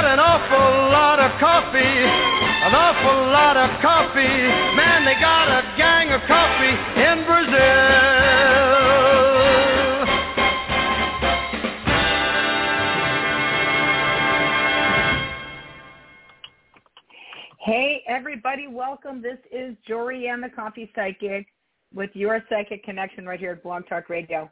[0.00, 4.46] got an awful lot of coffee, an awful lot of coffee.
[4.78, 6.70] Man, they got a gang of coffee
[7.02, 7.58] in Brazil.
[17.58, 19.20] Hey, everybody, welcome.
[19.20, 21.48] This is Jorianne, the Coffee Psychic,
[21.92, 24.48] with your Psychic Connection right here at Blog Talk Radio.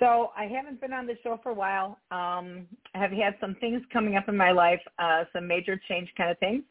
[0.00, 1.98] So I haven't been on the show for a while.
[2.10, 6.08] Um, I have had some things coming up in my life, uh, some major change
[6.16, 6.62] kind of things,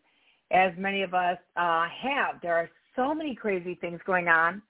[0.52, 2.42] as many of us uh, have.
[2.42, 4.64] There are so many crazy things going on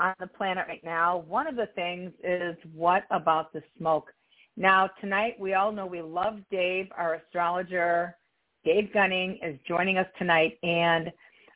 [0.00, 1.18] on the planet right now.
[1.28, 4.10] One of the things is what about the smoke?
[4.56, 8.16] Now, tonight, we all know we love Dave, our astrologer.
[8.64, 10.58] Dave Gunning is joining us tonight.
[10.62, 11.12] And,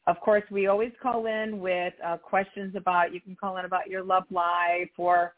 [0.07, 3.89] of course, we always call in with uh, questions about, you can call in about
[3.89, 5.33] your love life or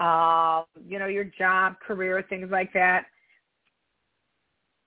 [0.00, 3.04] uh, you know, your job, career, things like that.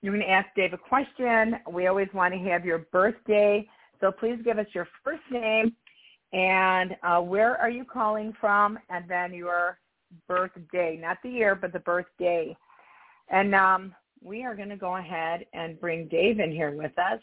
[0.01, 1.56] You're going to ask Dave a question.
[1.72, 3.68] We always want to have your birthday.
[4.01, 5.74] So please give us your first name
[6.34, 9.79] and uh, where are you calling from and then your
[10.28, 12.57] birthday, not the year, but the birthday.
[13.30, 17.22] And um, we are going to go ahead and bring Dave in here with us.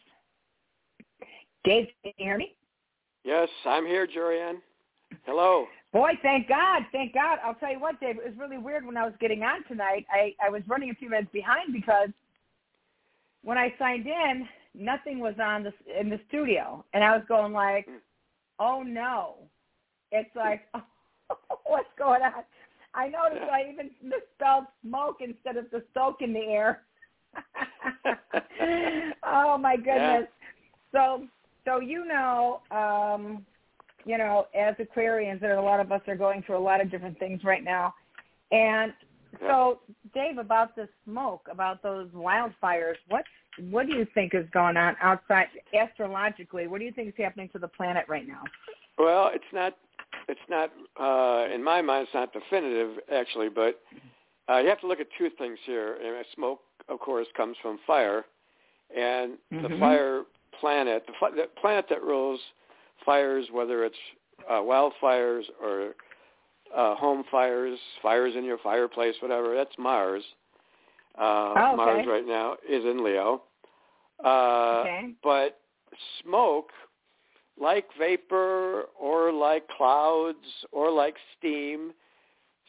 [1.65, 2.57] Dave, can you hear me?
[3.25, 4.61] Yes, I'm here, Jorianne.
[5.27, 5.67] Hello.
[5.93, 7.39] Boy, thank God, thank God.
[7.45, 10.07] I'll tell you what, Dave, it was really weird when I was getting on tonight.
[10.11, 12.11] I, I was running a few minutes behind because
[13.43, 17.53] when I signed in, nothing was on the in the studio, and I was going
[17.53, 17.89] like,
[18.61, 19.39] "Oh no!"
[20.13, 20.83] It's like, oh,
[21.65, 22.45] "What's going on?"
[22.95, 26.83] I noticed I even misspelled smoke instead of the soak in the air.
[29.25, 30.27] oh my goodness!
[30.27, 30.27] Yeah.
[30.93, 31.27] So,
[31.65, 33.45] so you know, um,
[34.05, 36.81] you know, as Aquarians, there are a lot of us are going through a lot
[36.81, 37.95] of different things right now.
[38.51, 38.93] And
[39.41, 39.81] so,
[40.13, 43.25] Dave, about the smoke, about those wildfires, what
[43.71, 45.47] what do you think is going on outside
[45.79, 46.67] astrologically?
[46.67, 48.43] What do you think is happening to the planet right now?
[48.99, 49.77] Well, it's not
[50.29, 50.71] it's not
[51.01, 52.09] uh, in my mind.
[52.09, 53.81] It's not definitive actually, but
[54.49, 55.97] uh, you have to look at two things here.
[56.35, 58.25] Smoke, of course, comes from fire,
[58.97, 59.63] and mm-hmm.
[59.63, 60.23] the fire
[60.59, 62.41] planet, the, the planet that rules
[63.05, 63.97] fires, whether it's
[64.49, 65.95] uh, wildfires or
[66.77, 69.55] uh, home fires, fires in your fireplace, whatever.
[69.55, 70.23] That's Mars.
[71.19, 71.77] Uh, oh, okay.
[71.77, 73.43] Mars right now is in Leo.
[74.25, 75.11] Uh, okay.
[75.23, 75.59] But
[76.23, 76.71] smoke,
[77.61, 80.39] like vapor or like clouds
[80.73, 81.93] or like steam,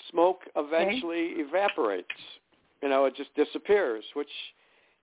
[0.09, 1.41] smoke eventually okay.
[1.41, 2.07] evaporates.
[2.81, 4.29] You know, it just disappears, which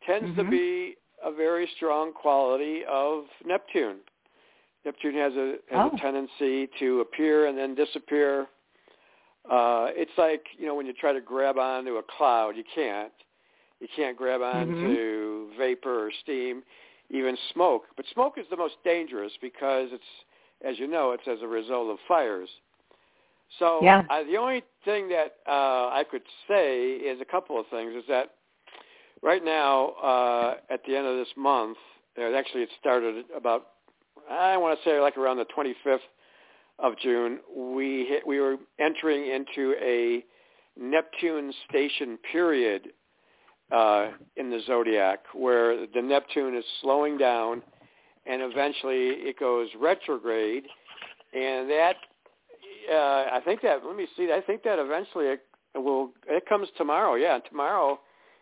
[0.05, 0.45] tends mm-hmm.
[0.45, 3.99] to be a very strong quality of Neptune.
[4.85, 5.97] Neptune has a has oh.
[5.97, 8.43] a tendency to appear and then disappear.
[9.51, 13.13] Uh, it's like you know when you try to grab onto a cloud, you can't.
[13.81, 15.59] You can't grab onto mm-hmm.
[15.59, 16.63] vapor or steam,
[17.11, 17.85] even smoke.
[17.97, 20.03] But smoke is the most dangerous because it's,
[20.67, 22.49] as you know, it's as a result of fires.
[23.59, 24.03] So yeah.
[24.11, 27.93] uh, the only thing that uh, I could say is a couple of things.
[27.95, 28.33] Is that
[29.23, 31.79] right now uh, at the end of this month,
[32.19, 33.69] uh, actually it started about
[34.31, 35.99] I want to say like around the 25th
[36.79, 40.25] of June, we hit, we were entering into a
[40.79, 42.89] Neptune station period
[43.73, 47.63] uh, in the zodiac, where the Neptune is slowing down,
[48.27, 50.65] and eventually it goes retrograde,
[51.35, 51.97] and that
[52.91, 55.41] uh, I think that let me see, I think that eventually it
[55.75, 57.17] will it comes tomorrow.
[57.17, 57.99] Yeah, tomorrow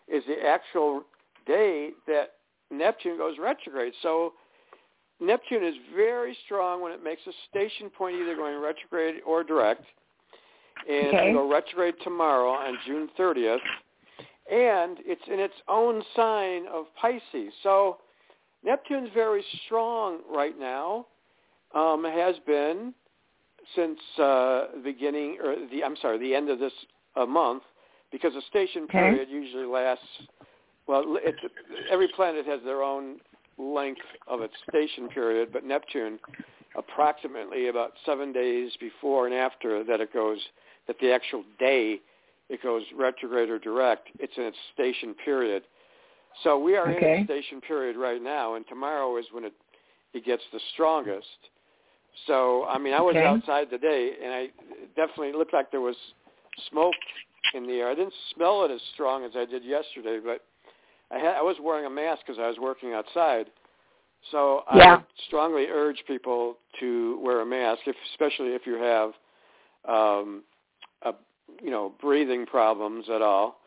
[0.08, 1.02] is the actual
[1.46, 2.34] day that
[2.70, 3.92] Neptune goes retrograde.
[4.02, 4.34] So
[5.20, 9.84] Neptune is very strong when it makes a station point either going retrograde or direct.
[10.88, 11.30] And okay.
[11.30, 13.58] it'll retrograde tomorrow on June 30th.
[14.52, 17.52] And it's in its own sign of Pisces.
[17.62, 17.98] So
[18.64, 21.06] Neptune's very strong right now.
[21.74, 22.94] Um, has been
[23.74, 26.72] since uh, the beginning, or the I'm sorry, the end of this
[27.16, 27.64] uh, month,
[28.12, 28.92] because a station okay.
[28.92, 30.04] period usually lasts.
[30.86, 31.38] Well, it's,
[31.90, 33.16] every planet has their own
[33.58, 36.18] length of its station period, but Neptune,
[36.76, 40.38] approximately about seven days before and after that it goes,
[40.86, 42.00] that the actual day
[42.48, 45.62] it goes retrograde or direct, it's in its station period.
[46.42, 47.14] So we are okay.
[47.14, 49.54] in its station period right now, and tomorrow is when it
[50.12, 51.26] it gets the strongest.
[52.26, 53.26] So I mean, I was okay.
[53.26, 54.48] outside today, and I
[54.94, 55.96] definitely looked like there was
[56.70, 56.94] smoke
[57.54, 57.90] in the air.
[57.90, 60.42] I didn't smell it as strong as I did yesterday, but
[61.10, 63.46] I, had, I was wearing a mask because I was working outside.
[64.30, 64.96] So yeah.
[64.96, 69.10] I strongly urge people to wear a mask, if, especially if you have,
[69.88, 70.42] um,
[71.02, 71.14] a,
[71.62, 73.58] you know, breathing problems at all,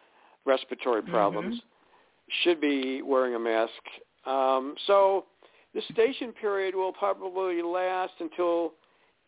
[0.45, 1.55] respiratory problems.
[1.55, 1.65] Mm-hmm.
[2.43, 3.71] Should be wearing a mask.
[4.25, 5.25] Um, so
[5.73, 8.73] the station period will probably last until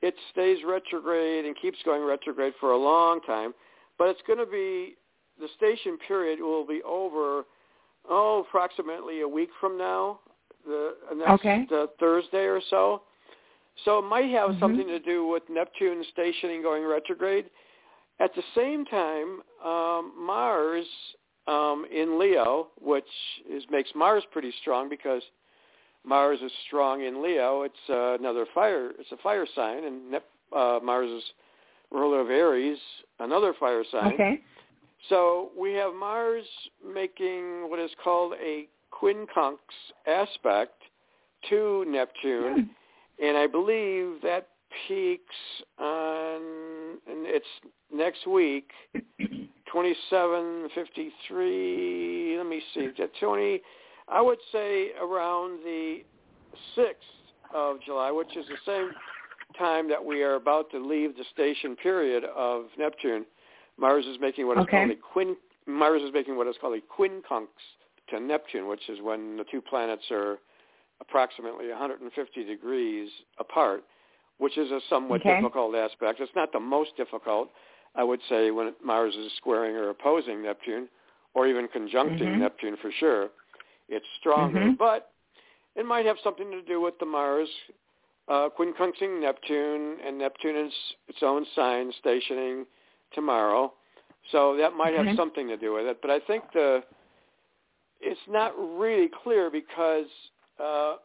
[0.02, 3.54] it stays retrograde and keeps going retrograde for a long time.
[3.98, 4.98] But it's going to be
[5.40, 7.44] the station period will be over
[8.10, 10.20] oh, approximately a week from now,
[10.66, 11.68] the next okay.
[11.74, 13.04] uh, Thursday or so.
[13.86, 14.60] So it might have mm-hmm.
[14.60, 17.46] something to do with Neptune stationing going retrograde.
[18.20, 20.86] At the same time, um, Mars
[21.48, 23.04] um, in Leo, which
[23.50, 25.24] is makes Mars pretty strong because
[26.06, 27.64] Mars is strong in Leo.
[27.64, 28.92] It's uh, another fire.
[29.00, 30.26] It's a fire sign, and Nep-
[30.56, 31.24] uh, Mars is
[31.92, 32.78] ruler of Aries,
[33.20, 34.14] another fire sign.
[34.14, 34.42] Okay.
[35.10, 36.46] So we have Mars
[36.86, 39.58] making what is called a quincunx
[40.06, 40.82] aspect
[41.50, 43.26] to Neptune, Hmm.
[43.26, 44.50] and I believe that
[44.88, 45.36] peaks
[45.78, 47.48] on and it's
[47.92, 48.72] next week,
[49.72, 52.38] 2753.
[52.38, 53.62] Let me see, Tony.
[54.08, 56.04] I would say around the
[56.76, 56.94] 6th
[57.54, 58.92] of July, which is the same
[59.58, 63.26] time that we are about to leave the station period of Neptune.
[63.82, 64.78] Mars is making what is Okay.
[64.78, 65.36] called a quin.
[65.66, 67.48] Mars is making what is called a quincunx
[68.10, 70.40] to Neptune, which is when the two planets are
[71.02, 73.10] approximately 150 degrees
[73.40, 73.84] apart,
[74.38, 75.36] which is a somewhat Okay.
[75.36, 76.20] difficult aspect.
[76.20, 77.50] It's not the most difficult,
[77.96, 80.88] I would say, when Mars is squaring or opposing Neptune,
[81.34, 82.40] or even conjuncting Mhm.
[82.40, 83.32] Neptune for sure.
[83.90, 84.78] It's stronger, Mhm.
[84.78, 85.12] but
[85.76, 87.50] it might have something to do with the Mars
[88.28, 92.68] uh, quincunxing Neptune, and Neptune is its own sign stationing
[93.14, 93.74] tomorrow.
[94.32, 95.16] So that might have Mhm.
[95.16, 96.02] something to do with it.
[96.02, 96.84] But I think the
[98.00, 100.08] it's not really clear because
[100.60, 100.98] uh,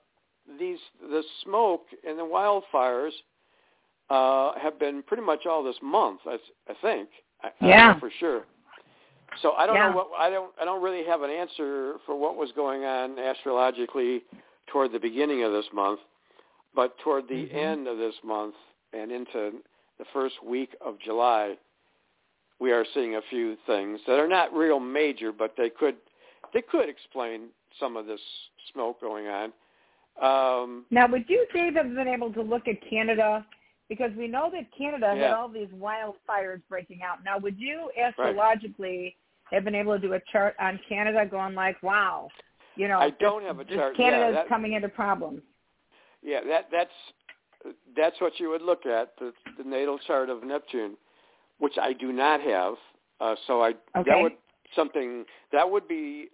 [0.58, 3.12] these the smoke and the wildfires
[4.10, 6.20] uh, have been pretty much all this month.
[6.26, 7.08] I, I think.
[7.42, 7.92] I, I Yeah.
[7.94, 8.44] know for sure.
[9.42, 9.90] So I don't Yeah.
[9.90, 13.18] know what I don't I don't really have an answer for what was going on
[13.18, 14.22] astrologically
[14.68, 16.00] toward the beginning of this month,
[16.74, 17.54] but toward the Mhm.
[17.54, 18.54] end of this month
[18.92, 19.62] and into
[19.98, 21.58] the first week of July,
[22.58, 25.96] we are seeing a few things that are not real major, but they could
[26.54, 27.48] they could explain
[27.78, 28.20] some of this
[28.72, 29.52] smoke going on.
[30.22, 33.44] Um, Now, would you, Dave, have been able to look at Canada
[33.88, 35.24] because we know that Canada Yeah.
[35.24, 37.22] had all these wildfires breaking out.
[37.24, 39.16] Now, would you astrologically
[39.52, 42.28] have been able to do a chart on Canada, going like, "Wow,
[42.76, 43.96] you know, I this- don't have a this chart.
[43.96, 45.42] Canada's yeah, coming into problems."
[46.22, 46.94] yeah, that that's
[47.96, 50.96] that's what you would look at the, the natal chart of Neptune,
[51.58, 52.74] which I do not have.
[53.20, 54.32] Uh, so I that would
[54.74, 56.28] something that would be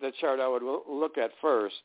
[0.00, 1.76] the chart I would look at first.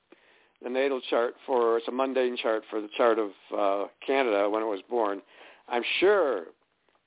[0.61, 4.61] The natal chart for it's a mundane chart for the chart of uh, Canada when
[4.61, 5.21] it was born.
[5.67, 6.45] I'm sure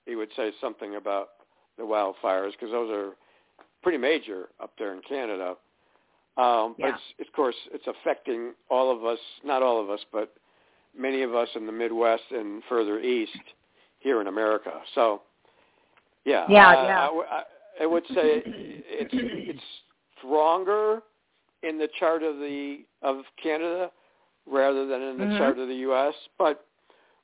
[0.06, 1.28] he would say something about
[1.76, 3.12] the wildfires because those are
[3.82, 5.54] pretty major up there in Canada.
[6.36, 6.88] Um, but
[7.18, 10.32] it's, of course, it's affecting all of us, not all of us, but
[10.98, 13.38] many of us in the Midwest and further east
[14.00, 14.72] here in America.
[14.94, 15.22] So,
[16.24, 17.08] yeah, Yeah, I, yeah.
[17.08, 17.42] I I,
[17.82, 19.62] I would say it's it's
[20.18, 21.02] stronger
[21.62, 23.90] in the chart of the of Canada
[24.46, 25.38] rather than in the Mhm.
[25.38, 26.14] chart of the U.S.
[26.38, 26.66] But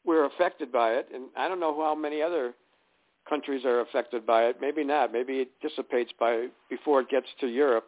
[0.05, 2.55] we're affected by it, and I don't know how many other
[3.29, 4.57] countries are affected by it.
[4.61, 5.13] Maybe not.
[5.13, 7.87] Maybe it dissipates by before it gets to Europe.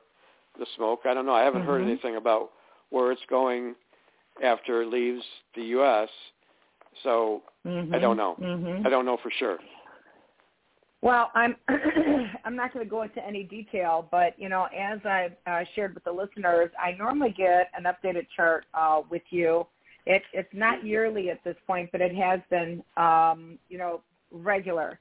[0.58, 1.00] The smoke.
[1.06, 1.32] I don't know.
[1.34, 1.86] I haven't heard Mhm.
[1.86, 2.52] anything about
[2.90, 3.74] where it's going
[4.42, 6.10] after it leaves the U.S.
[7.02, 7.42] So
[7.94, 8.36] I don't know.
[8.38, 8.86] Mm-hmm.
[8.86, 9.58] I don't know for sure.
[11.02, 11.56] Well, I'm
[12.44, 15.94] I'm not going to go into any detail, but you know, as I've uh, shared
[15.94, 19.66] with the listeners, I normally get an updated chart uh, with you.
[20.06, 24.98] It, it's not yearly at this point, but it has been, um, you know, regular.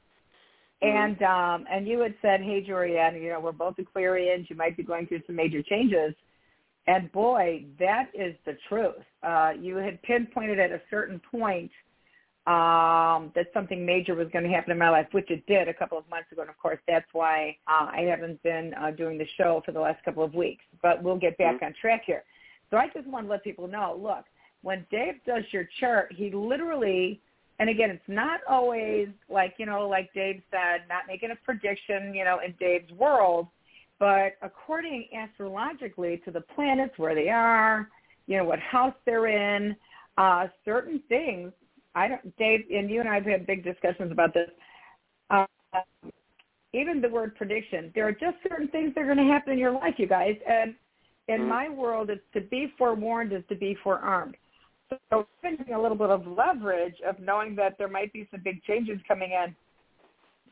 [0.84, 0.88] Mhm.
[0.90, 4.50] And um, and you had said, hey, Jorianne, you know, we're both Aquarians.
[4.50, 6.16] You might be going through some major changes.
[6.88, 8.96] And boy, that is the truth.
[9.22, 11.70] Uh, you had pinpointed at a certain point
[12.48, 15.74] um, that something major was going to happen in my life, which it did a
[15.74, 16.42] couple of months ago.
[16.42, 19.80] And of course, that's why uh, I haven't been uh, doing the show for the
[19.80, 20.64] last couple of weeks.
[20.82, 21.68] But we'll get back Mhm.
[21.68, 22.24] on track here.
[22.72, 24.26] So I just want to let people know, look,
[24.64, 27.20] when Dave does your chart, he literally,
[27.60, 32.14] and again, it's not always like, you know, like Dave said, not making a prediction,
[32.16, 33.48] you know, in Dave's world,
[34.00, 37.90] but according astrologically to the planets, where they are,
[38.26, 39.76] you know, what house they're in,
[40.18, 41.52] uh, certain things
[41.96, 44.50] I don't, Dave, and you and I have had big discussions about this.
[45.30, 45.46] Uh,
[46.74, 49.60] even the word prediction, there are just certain things that are going to happen in
[49.60, 50.38] your life, you guys.
[50.48, 50.76] And
[51.28, 51.48] in Mhm.
[51.48, 54.38] my world, it's to be forewarned is to be forearmed.
[55.10, 58.62] So having a little bit of leverage of knowing that there might be some big
[58.64, 59.56] changes coming in,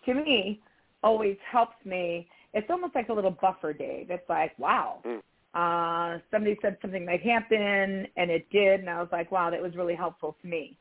[0.05, 0.61] to me,
[1.03, 2.29] always helps me.
[2.53, 4.09] It's almost like a little buffer, Dave.
[4.11, 5.21] It's like, wow, Mm.
[5.53, 9.61] uh, somebody said something might happen, and it did, and I was like, wow, that
[9.61, 10.77] was really helpful to me.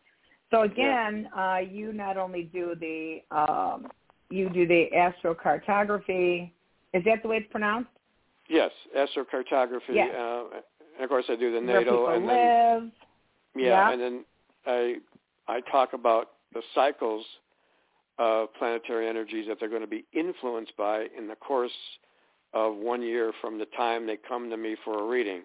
[0.50, 3.88] So again, uh, you not only do the um,
[4.30, 6.50] you do the astrocartography.
[6.94, 7.90] Is that the way it's pronounced?
[8.48, 9.80] Yes, astrocartography.
[9.90, 10.06] Yeah.
[10.06, 10.44] Uh,
[10.96, 12.36] and of course, I do the Where natal, people and then
[12.82, 12.90] live.
[13.56, 13.92] yeah, Yeah.
[13.92, 14.24] and then
[14.66, 14.96] I
[15.48, 17.24] I talk about the cycles
[18.18, 21.70] of planetary energies that they're going to be influenced by in the course
[22.54, 25.42] of one year from the time they come to me for a reading.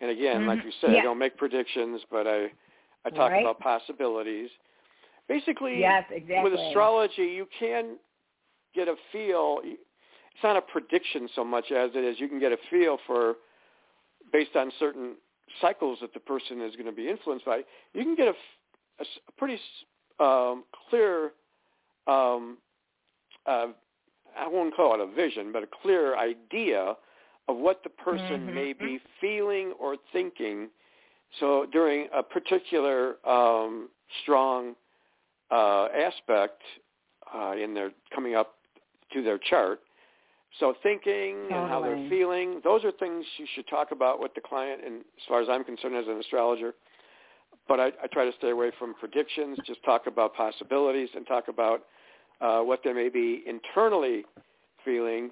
[0.00, 0.64] And again, like Mhm.
[0.64, 2.50] you said, I don't make predictions, but I
[3.04, 3.42] I talk Right.
[3.42, 4.50] about possibilities.
[5.28, 6.50] Basically, Yes, exactly.
[6.50, 7.96] with astrology, you can
[8.74, 9.60] get a feel.
[9.62, 13.36] It's not a prediction so much as it is you can get a feel for,
[14.32, 15.14] based on certain
[15.60, 17.62] cycles that the person is going to be influenced by.
[17.92, 19.04] You can get a
[19.38, 19.58] pretty
[20.20, 21.32] um, clear,
[22.06, 22.58] um,
[23.46, 23.68] uh,
[24.36, 26.96] I won't call it a vision, but a clear idea
[27.48, 28.54] of what the person Mhm.
[28.54, 30.70] may be feeling or thinking.
[31.40, 33.88] So during a particular um,
[34.22, 34.74] strong
[35.50, 36.62] uh, aspect
[37.34, 38.54] uh, in their coming up
[39.12, 39.80] to their chart.
[40.60, 44.40] So thinking and how they're feeling, those are things you should talk about with the
[44.40, 44.82] client.
[44.84, 46.74] And as far as I'm concerned, as an astrologer,
[47.66, 49.58] but I, I try to stay away from predictions.
[49.66, 51.82] Just talk about possibilities and talk about
[52.40, 54.24] uh, what they may be internally
[54.84, 55.30] feeling.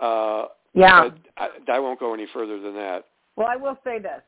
[0.00, 1.08] Uh, Yeah.
[1.38, 3.04] I, I won't go any further than that.
[3.36, 4.22] Well, I will say this.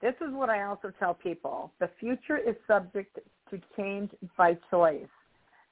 [0.00, 1.72] This is what I also tell people.
[1.80, 3.18] The future is subject
[3.50, 5.06] to change by choice.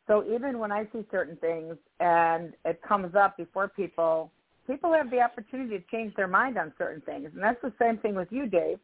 [0.06, 4.30] So even when I see certain things and it comes up before people,
[4.66, 7.30] people have the opportunity to change their mind on certain things.
[7.34, 8.78] And that's the same thing with you, Dave.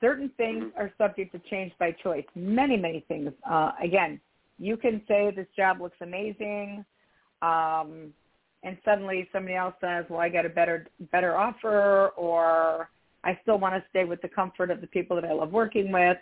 [0.00, 2.24] Certain things are subject to change by choice.
[2.34, 3.32] Many, many things.
[3.48, 4.20] Uh, again,
[4.58, 6.84] you can say this job looks amazing,
[7.42, 8.12] um,
[8.62, 12.90] and suddenly somebody else says, "Well, I got a better better offer," or
[13.26, 15.90] I still want to stay with the comfort of the people that I love working
[15.92, 16.16] with.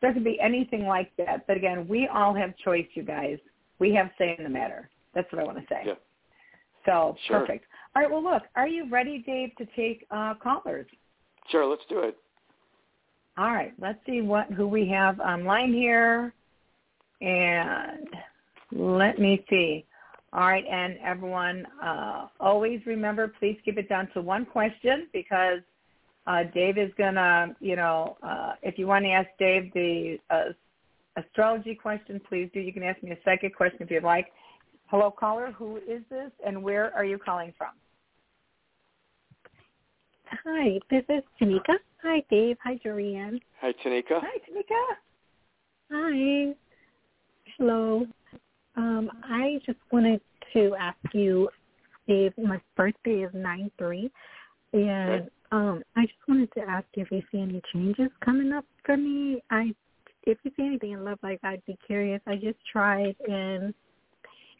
[0.00, 1.46] There can be anything like that.
[1.46, 3.38] But again, we all have choice, you guys.
[3.78, 4.90] We have say in the matter.
[5.14, 5.82] That's what I want to say.
[5.86, 5.94] Yeah.
[6.84, 7.40] So Sure.
[7.40, 7.64] perfect.
[7.94, 8.10] All right.
[8.10, 10.86] Well, look, are you ready, Dave, to take uh, callers?
[11.48, 12.16] Sure, let's do it.
[13.36, 13.72] All right.
[13.80, 16.34] Let's see what who we have online here.
[17.20, 18.08] And
[18.72, 19.84] let me see.
[20.32, 25.60] All right, and everyone, uh, always remember, please keep it down to one question because
[26.28, 30.52] uh, Dave is gonna, you know, uh, if you want to ask Dave the uh,
[31.16, 32.60] astrology question, please do.
[32.60, 34.26] You can ask me a psychic question if you'd like.
[34.86, 35.52] Hello, caller.
[35.52, 37.70] Who is this, and where are you calling from?
[40.44, 41.76] Hi, this is Tanika.
[42.02, 42.58] Hi, Dave.
[42.62, 43.40] Hi, Jorianne.
[43.62, 44.20] Hi, Tanika.
[44.20, 44.84] Hi, Tanika.
[45.90, 46.54] Hi.
[47.56, 48.06] Hello.
[48.76, 50.20] Um, I just wanted
[50.52, 51.48] to ask you,
[52.06, 54.10] Dave, my birthday is 9-3,
[54.74, 54.82] and
[55.22, 55.28] Okay.
[55.50, 59.42] Um, I just wanted to ask if you see any changes coming up for me.
[59.50, 59.74] I,
[60.24, 62.20] If you see anything in love life, I'd be curious.
[62.26, 63.72] I just tried, and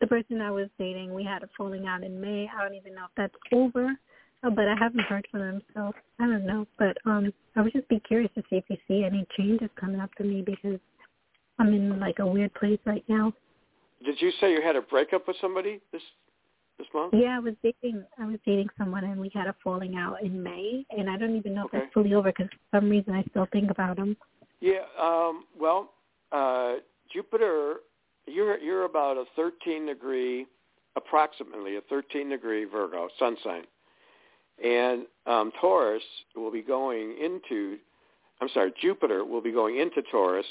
[0.00, 2.48] the person I was dating, we had a falling out in May.
[2.48, 3.88] I don't even know if that's over,
[4.42, 6.66] uh, but I haven't heard from him, so I don't know.
[6.78, 10.00] But um, I would just be curious to see if you see any changes coming
[10.00, 10.78] up for me because
[11.58, 13.32] I'm in like a weird place right now.
[14.04, 16.02] Did you say you had a breakup with somebody this
[16.78, 17.12] this month?
[17.14, 18.04] Yeah, I was dating.
[18.18, 21.36] I was dating someone, and we had a falling out in May, and I don't
[21.36, 21.78] even know if Okay.
[21.80, 24.16] that's fully over because for some reason I still think about him.
[24.60, 24.84] Yeah.
[24.98, 25.92] Um, well,
[26.32, 26.76] uh,
[27.12, 27.80] Jupiter,
[28.26, 30.46] you're you're about a 13 degree,
[30.96, 33.64] approximately a 13 degree Virgo sun sign,
[34.62, 36.02] and um, Taurus
[36.34, 37.78] will be going into.
[38.40, 40.46] I'm sorry, Jupiter will be going into Taurus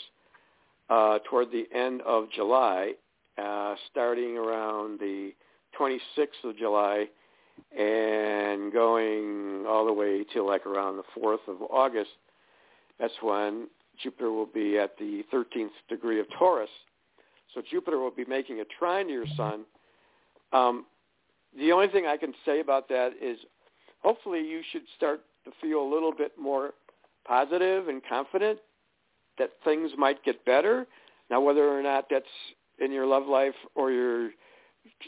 [0.90, 2.94] uh, toward the end of July,
[3.38, 5.32] uh, starting around the
[5.80, 7.06] 26th of July
[7.78, 12.12] and going all the way till like around the 4th of August.
[13.00, 13.68] That's when
[14.02, 16.70] Jupiter will be at the 13th degree of Taurus.
[17.54, 19.66] So Jupiter will be making a trine to your sun.
[20.54, 20.86] Um,
[21.58, 23.38] the only thing I can say about that is
[24.04, 26.72] hopefully you should start to feel a little bit more
[27.26, 28.60] positive and confident
[29.38, 30.86] that things might get better.
[31.30, 32.26] Now, whether or not that's
[32.80, 34.30] in your love life or your,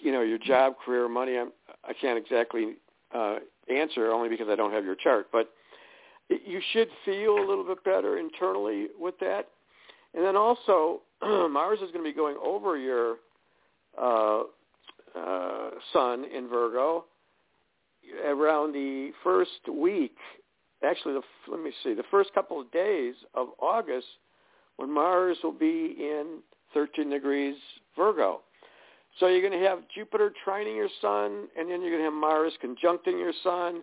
[0.01, 1.51] you know, your job, career, money, I'm,
[1.83, 2.75] I can't exactly
[3.13, 3.37] uh,
[3.73, 5.27] answer only because I don't have your chart.
[5.31, 5.49] But
[6.29, 9.47] you should feel a little bit better internally with that.
[10.13, 13.17] And then also, Mars is going to be going over your
[13.99, 14.43] uh,
[15.17, 17.05] uh, Sun in Virgo
[18.25, 20.15] around the first week.
[20.87, 24.07] Actually, the, let me see, the first couple of days of August
[24.77, 26.39] when Mars will be in
[26.73, 27.55] 13 degrees
[27.97, 28.41] Virgo.
[29.19, 32.13] So you're going to have Jupiter trining your sun, and then you're going to have
[32.13, 33.81] Mars conjuncting your sun,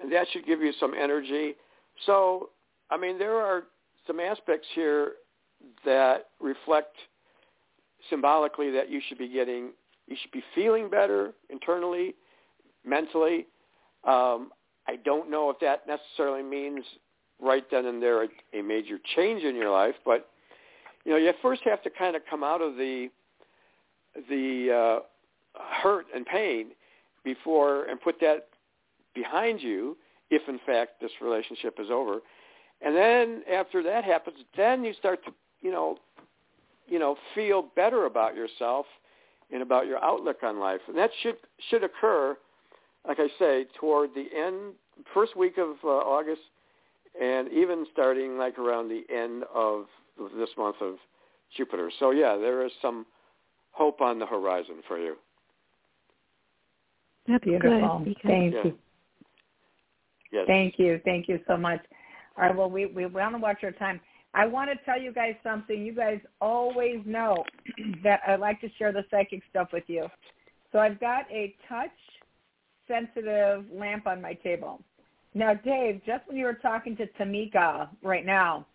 [0.00, 1.54] and that should give you some energy.
[2.06, 2.50] So,
[2.90, 3.64] I mean, there are
[4.06, 5.12] some aspects here
[5.84, 6.94] that reflect
[8.10, 9.70] symbolically that you should be getting,
[10.06, 12.14] you should be feeling better internally,
[12.84, 13.46] mentally.
[14.04, 14.50] Um,
[14.86, 16.84] I don't know if that necessarily means
[17.40, 20.28] right then and there a, a major change in your life, but
[21.04, 23.08] you know, you first have to kind of come out of the
[24.28, 26.68] the uh, hurt and pain
[27.24, 28.46] before and put that
[29.14, 29.96] behind you
[30.30, 32.20] if in fact this relationship is over.
[32.80, 35.98] And then after that happens, then you start to, you know,
[36.86, 38.86] you know, feel better about yourself
[39.52, 40.80] and about your outlook on life.
[40.88, 41.36] And that should
[41.70, 42.36] should occur,
[43.06, 44.74] like I say, toward the end,
[45.12, 46.42] first week of uh, August,
[47.20, 49.86] and even starting like around the end of
[50.36, 50.94] this month of
[51.56, 51.90] Jupiter.
[51.98, 53.06] So yeah, there is some
[53.78, 55.16] hope on the horizon for you.
[57.28, 58.02] That's Beautiful.
[58.04, 58.64] good Thank Yeah.
[58.64, 58.78] you.
[60.32, 60.46] Yes.
[60.46, 61.00] Thank you.
[61.04, 61.80] Thank you so much.
[62.36, 62.56] All right.
[62.56, 64.00] Well, we, we want to watch our time.
[64.34, 65.84] I want to tell you guys something.
[65.84, 67.44] You guys always know
[68.02, 70.08] that I like to share the psychic stuff with you.
[70.72, 71.90] So I've got a touch
[72.86, 74.82] sensitive lamp on my table.
[75.34, 78.66] Now, Dave, just when you were talking to Tamika right now,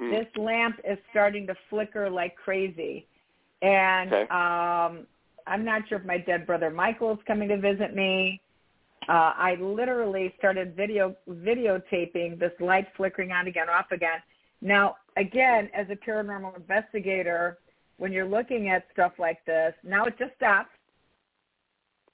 [0.00, 0.10] Mm.
[0.10, 3.06] this lamp is starting to flicker like crazy.
[3.62, 4.22] And Okay.
[4.30, 5.06] um,
[5.46, 8.40] I'm not sure if my dead brother Michael is coming to visit me.
[9.08, 14.20] Uh, I literally started video videotaping this light flickering on again, off again.
[14.60, 17.58] Now, again, as a paranormal investigator,
[17.96, 20.70] when you're looking at stuff like this, now it just stopped.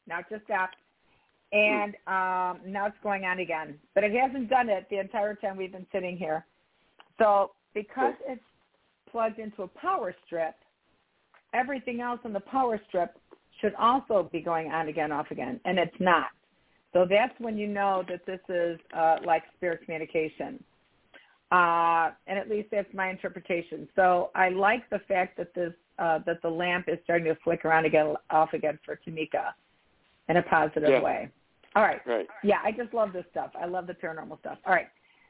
[0.06, 0.76] Now it just stopped.
[1.52, 3.78] And um, now it's going on again.
[3.94, 6.44] But it hasn't done it the entire time we've been sitting here.
[7.18, 8.42] So because it's
[9.10, 10.54] plugged into a power strip,
[11.56, 13.16] everything else on the power strip
[13.60, 16.28] should also be going on again, off again, and it's not.
[16.92, 20.62] So that's when you know that this is uh, like spirit communication.
[21.52, 23.88] Uh, and at least that's my interpretation.
[23.94, 27.72] So I like the fact that this uh, that the lamp is starting to flicker
[27.72, 29.52] on again, off again for Tamika
[30.28, 31.00] in a positive Yeah.
[31.00, 31.28] way.
[31.74, 32.00] All right.
[32.06, 32.26] Right.
[32.42, 33.50] Yeah, I just love this stuff.
[33.58, 34.58] I love the paranormal stuff.
[34.66, 34.88] All right.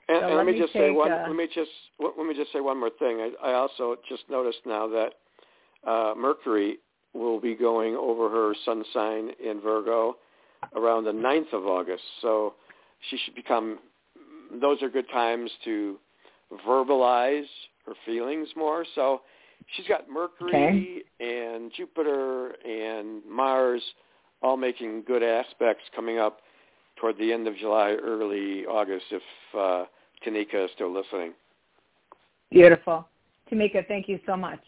[0.09, 1.12] And, So and let let me me just say one.
[1.12, 3.21] uh, let me just let me just say one more thing.
[3.21, 5.11] I, I also just noticed now that
[5.87, 6.79] uh, Mercury
[7.14, 10.16] will be going over her sun sign in Virgo
[10.75, 12.03] around the 9th of August.
[12.20, 12.55] So
[13.11, 13.79] she should become,
[14.61, 15.99] those are good times to
[16.66, 17.46] verbalize
[17.87, 18.85] her feelings more.
[18.94, 19.22] So
[19.75, 21.53] she's got Mercury Okay.
[21.55, 23.83] and Jupiter and Mars
[24.42, 26.40] all making good aspects coming up
[26.96, 29.22] toward the end of July, early August if
[29.59, 29.85] uh,
[30.25, 31.33] Tanika is still listening.
[32.51, 33.07] Beautiful.
[33.51, 34.61] Tamika, thank you so much.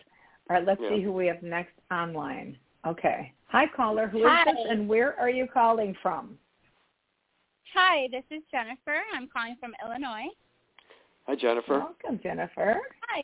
[0.51, 0.89] All right, let's Yeah.
[0.91, 2.59] see who we have next online.
[2.87, 3.33] Okay.
[3.49, 4.07] Hi, caller.
[4.09, 4.45] Who is Hi.
[4.45, 6.39] this and where are you calling from?
[7.75, 9.03] Hi, this is Jennifer.
[9.13, 10.29] I'm calling from Illinois.
[11.27, 11.81] Hi, Jennifer.
[11.81, 12.81] Welcome, Jennifer.
[13.09, 13.23] Hi.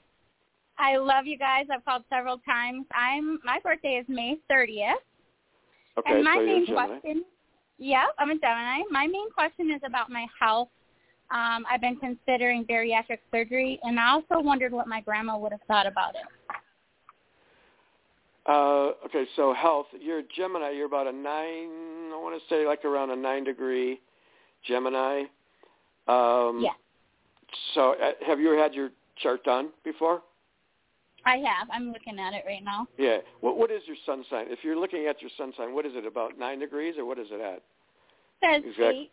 [0.76, 1.66] I love you guys.
[1.70, 2.84] I've called several times.
[2.92, 4.96] I'm my birthday is May 30th.
[5.96, 6.87] Okay, and my so you're main Gemini.
[6.87, 7.24] question
[7.78, 8.82] Yeah, I'm a Gemini.
[8.90, 10.68] My main question is about my health.
[11.30, 15.62] Um, I've been considering bariatric surgery and I also wondered what my grandma would have
[15.62, 16.22] thought about it.
[18.46, 19.87] Uh, okay, so health.
[19.98, 20.70] You're a Gemini.
[20.70, 21.68] You're about a nine.
[22.12, 24.00] I want to say like around a nine degree
[24.66, 25.24] Gemini.
[26.07, 26.70] Um, Yeah.
[27.74, 28.90] So uh, have you had your
[29.22, 30.22] chart done before?
[31.24, 31.68] I have.
[31.72, 32.87] I'm looking at it right now.
[32.98, 33.18] Yeah.
[33.40, 34.46] What What is your sun sign?
[34.50, 36.04] If you're looking at your sun sign, what is it?
[36.04, 37.62] About nine degrees, or what is it at?
[38.42, 39.11] says Exact- eight.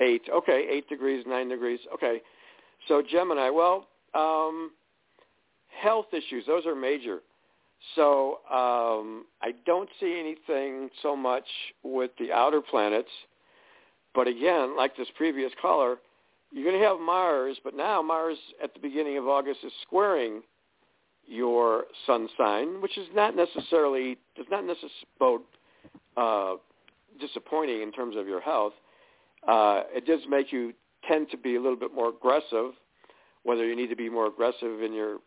[0.00, 0.22] Eight.
[0.30, 1.80] Okay, eight degrees, nine degrees.
[1.94, 2.20] Okay.
[2.88, 3.48] So Gemini.
[3.48, 4.72] Well, um,
[5.80, 6.44] health issues.
[6.46, 7.20] Those are major.
[7.94, 11.44] So um, I don't see anything so much
[11.82, 13.10] with the outer planets.
[14.14, 15.96] But again, like this previous caller,
[16.50, 20.42] you're going to have Mars, but now Mars at the beginning of August is squaring
[21.26, 25.44] your sun sign, which is not necessarily does not necessarily
[26.16, 26.54] uh,
[27.20, 28.74] disappointing in terms of your health.
[29.46, 30.72] Uh, it does make you
[31.08, 32.72] tend to be a little bit more aggressive,
[33.44, 35.18] whether you need to be more aggressive in your,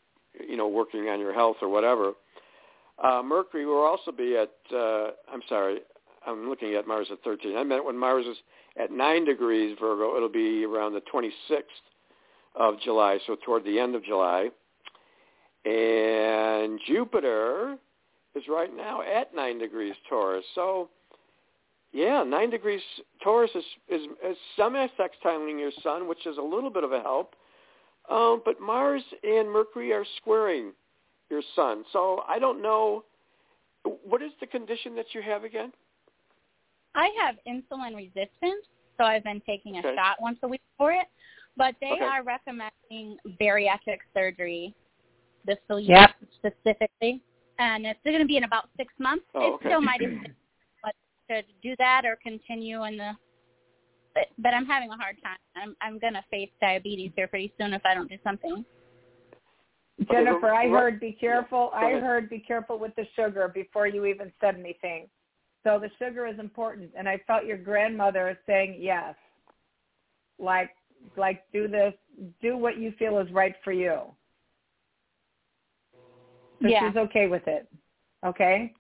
[0.48, 2.14] you know, working on your health or whatever.
[3.04, 5.80] Uh, Mercury will also be at, uh, I'm sorry,
[6.26, 7.58] I'm looking at Mars at 13.
[7.58, 8.38] I meant when Mars is
[8.78, 11.64] at 9 degrees Virgo, it'll be around the 26th
[12.56, 14.50] of July, so toward the end of July.
[15.66, 17.78] And Jupiter
[18.36, 20.46] is right now at 9 degrees Taurus.
[20.54, 20.90] So,
[21.92, 22.82] yeah, 9 degrees
[23.24, 27.36] Taurus is, is, is semi-sextiling your sun, which is a little bit of a help.
[28.10, 30.74] Um, but Mars and Mercury are squaring
[31.30, 31.84] your sun.
[31.92, 33.04] So I don't know.
[34.04, 35.72] What is the condition that you have again?
[36.96, 38.66] I have insulin resistance,
[38.98, 39.96] so I've been taking a Okay.
[39.96, 41.08] shot once a week for it.
[41.58, 42.04] But they Okay.
[42.06, 44.74] are recommending bariatric surgery,
[45.46, 46.16] this will Yep.
[46.34, 47.22] specifically,
[47.60, 49.26] and it's going to be in about six months.
[49.36, 49.70] Oh, it okay.
[49.70, 50.08] still might be
[50.84, 50.96] but
[51.30, 53.16] to do that or continue in the.
[54.14, 55.38] But, but I'm having a hard time.
[55.56, 58.66] I'm I'm going to face diabetes here pretty soon if I don't do something.
[60.12, 61.72] Jennifer, I heard be careful.
[61.74, 65.08] I heard be careful with the sugar before you even said anything.
[65.64, 69.16] So the sugar is important, and I felt your grandmother is saying yes,
[70.38, 70.72] like
[71.18, 71.94] like do this,
[72.42, 74.02] do what you feel is right for you.
[76.62, 76.88] So Yeah.
[76.88, 77.68] she's okay with it.
[78.26, 78.74] Okay.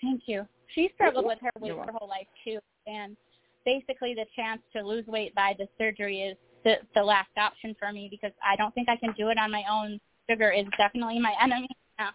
[0.00, 0.46] Thank you.
[0.68, 3.16] She struggled with her weight her whole life too, and
[3.64, 7.92] basically the chance to lose weight by the surgery is the, the last option for
[7.92, 10.00] me because I don't think I can do it on my own.
[10.28, 11.68] Sugar is definitely my enemy.
[11.96, 12.10] now.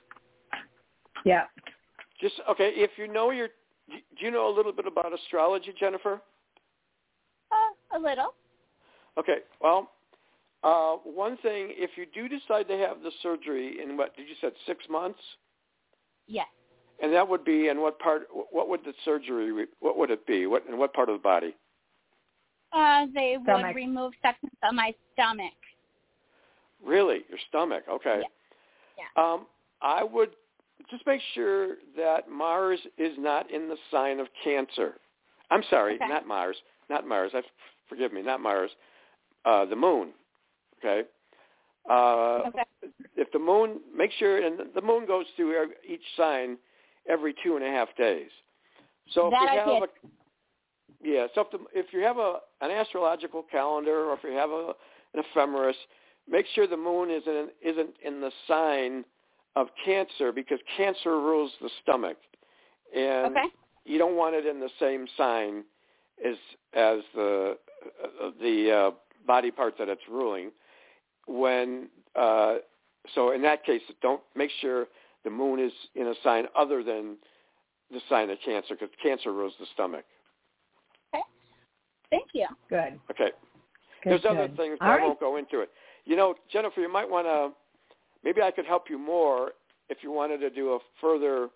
[1.26, 1.44] Yeah.
[2.20, 2.72] Just okay.
[2.76, 3.48] If you know your,
[3.88, 6.22] do you know a little bit about astrology, Jennifer?
[7.50, 8.34] Uh, a little.
[9.18, 9.38] Okay.
[9.62, 9.92] Well,
[10.64, 14.36] uh, one thing, if you do decide to have the surgery in what did you
[14.42, 15.20] said six months,
[16.28, 16.48] Yes.
[17.02, 18.28] and that would be in what part?
[18.52, 19.66] What would the surgery?
[19.80, 20.46] What would it be?
[20.46, 21.56] What in what part of the body?
[22.74, 23.68] Uh, they Stomach.
[23.68, 25.54] would remove sections of my stomach.
[26.84, 27.84] Really, your stomach?
[27.90, 28.22] Okay.
[28.98, 29.24] Yeah.
[29.24, 29.46] Um,
[29.82, 30.30] I would
[30.90, 34.96] just make sure that Mars is not in the sign of Cancer.
[35.50, 36.08] I'm sorry, Okay.
[36.08, 36.56] not Mars,
[36.90, 37.32] not Mars.
[37.34, 37.42] I,
[37.90, 38.72] forgive me, not Mars.
[39.46, 40.10] Uh, the Moon.
[40.80, 41.08] Okay.
[41.90, 42.64] Uh, Okay.
[43.16, 46.58] If the Moon, make sure, and the Moon goes through each sign
[47.08, 48.30] every two and a half days.
[49.14, 49.84] So if That you I have did.
[49.84, 49.88] a
[51.04, 54.50] yeah, so if, the, if you have a an astrological calendar or if you have
[54.50, 54.74] a
[55.14, 55.76] an ephemeris,
[56.30, 59.04] make sure the moon isn't isn't in the sign
[59.56, 62.18] of Cancer because Cancer rules the stomach,
[62.96, 63.48] and Okay.
[63.86, 65.64] you don't want it in the same sign
[66.26, 66.36] as
[66.74, 67.58] as the
[68.24, 68.92] uh, the uh,
[69.26, 70.52] body part that it's ruling.
[71.28, 72.58] When uh,
[73.16, 74.88] so in that case, don't make sure
[75.24, 77.18] the moon is in a sign other than
[77.92, 80.06] the sign of Cancer because Cancer rules the stomach.
[82.12, 82.46] Thank you.
[82.70, 83.00] Good.
[83.10, 83.32] Okay.
[84.04, 85.04] Good, There's other things, but All I right.
[85.04, 85.70] won't go into it.
[86.06, 87.50] You know, Jennifer, you might want to,
[88.24, 89.52] maybe I could help you more
[89.90, 91.50] if you wanted to do a further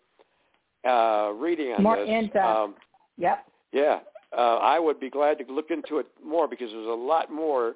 [0.88, 2.76] uh, reading on More this, into- um,
[3.18, 3.46] Yep.
[3.72, 4.00] yeah,
[4.38, 7.76] uh, I would be glad to look into it more because there's a lot more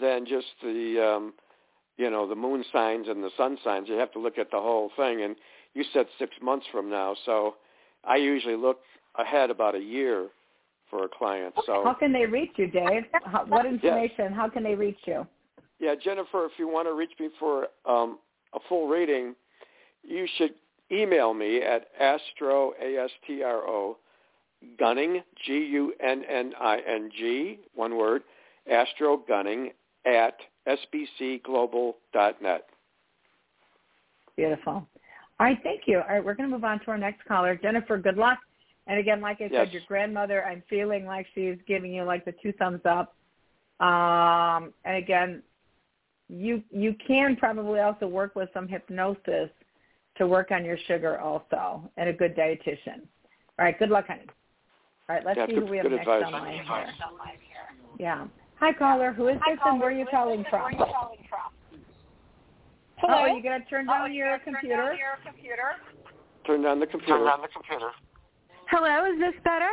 [0.00, 1.34] than just the, um,
[1.96, 3.88] you know, the moon signs and the sun signs.
[3.88, 5.22] You have to look at the whole thing.
[5.22, 5.36] And
[5.74, 7.56] you said six months from now, so
[8.04, 8.80] I usually look
[9.16, 10.28] ahead about a year
[10.90, 11.54] for a client.
[11.66, 13.04] So How can they reach you, Dave?
[13.24, 14.32] How, what information?
[14.32, 15.26] How can they reach you?
[15.78, 18.18] Yeah, Jennifer, if you want to reach me for um,
[18.52, 19.34] a full reading,
[20.02, 20.54] you should
[20.92, 23.96] email me at astro, A-S-T-R-O,
[24.78, 26.00] gunning, G-U-N-N-I-N-G,
[27.74, 28.22] one word,
[28.70, 29.70] astro gunning
[30.04, 30.34] at
[30.66, 32.66] sbcglobal.net.
[34.36, 34.72] Beautiful.
[34.72, 35.98] All right, thank you.
[35.98, 37.56] All right, we're going to move on to our next caller.
[37.56, 38.38] Jennifer, good luck.
[38.86, 39.52] And again, like I Yes.
[39.66, 43.14] said, your grandmother, I'm feeling like she's giving you like the two thumbs up.
[43.80, 45.42] Um, and again,
[46.28, 49.50] you you can probably also work with some hypnosis
[50.16, 53.00] to work on your sugar also, and a good dietitian.
[53.58, 54.26] All right, good luck, honey.
[55.08, 56.24] All right, let's Yeah, see good- who we have next advice.
[56.26, 57.66] on line here.
[57.98, 58.26] Yeah.
[58.58, 59.12] Hi, caller.
[59.12, 60.72] Who is this and where are you calling from?
[62.98, 63.22] Hello.
[63.22, 64.94] Oh, you got to turn down your computer.
[66.46, 67.18] Turn down the computer.
[67.18, 67.90] Turn down the computer.
[68.70, 69.70] Hello, is this better?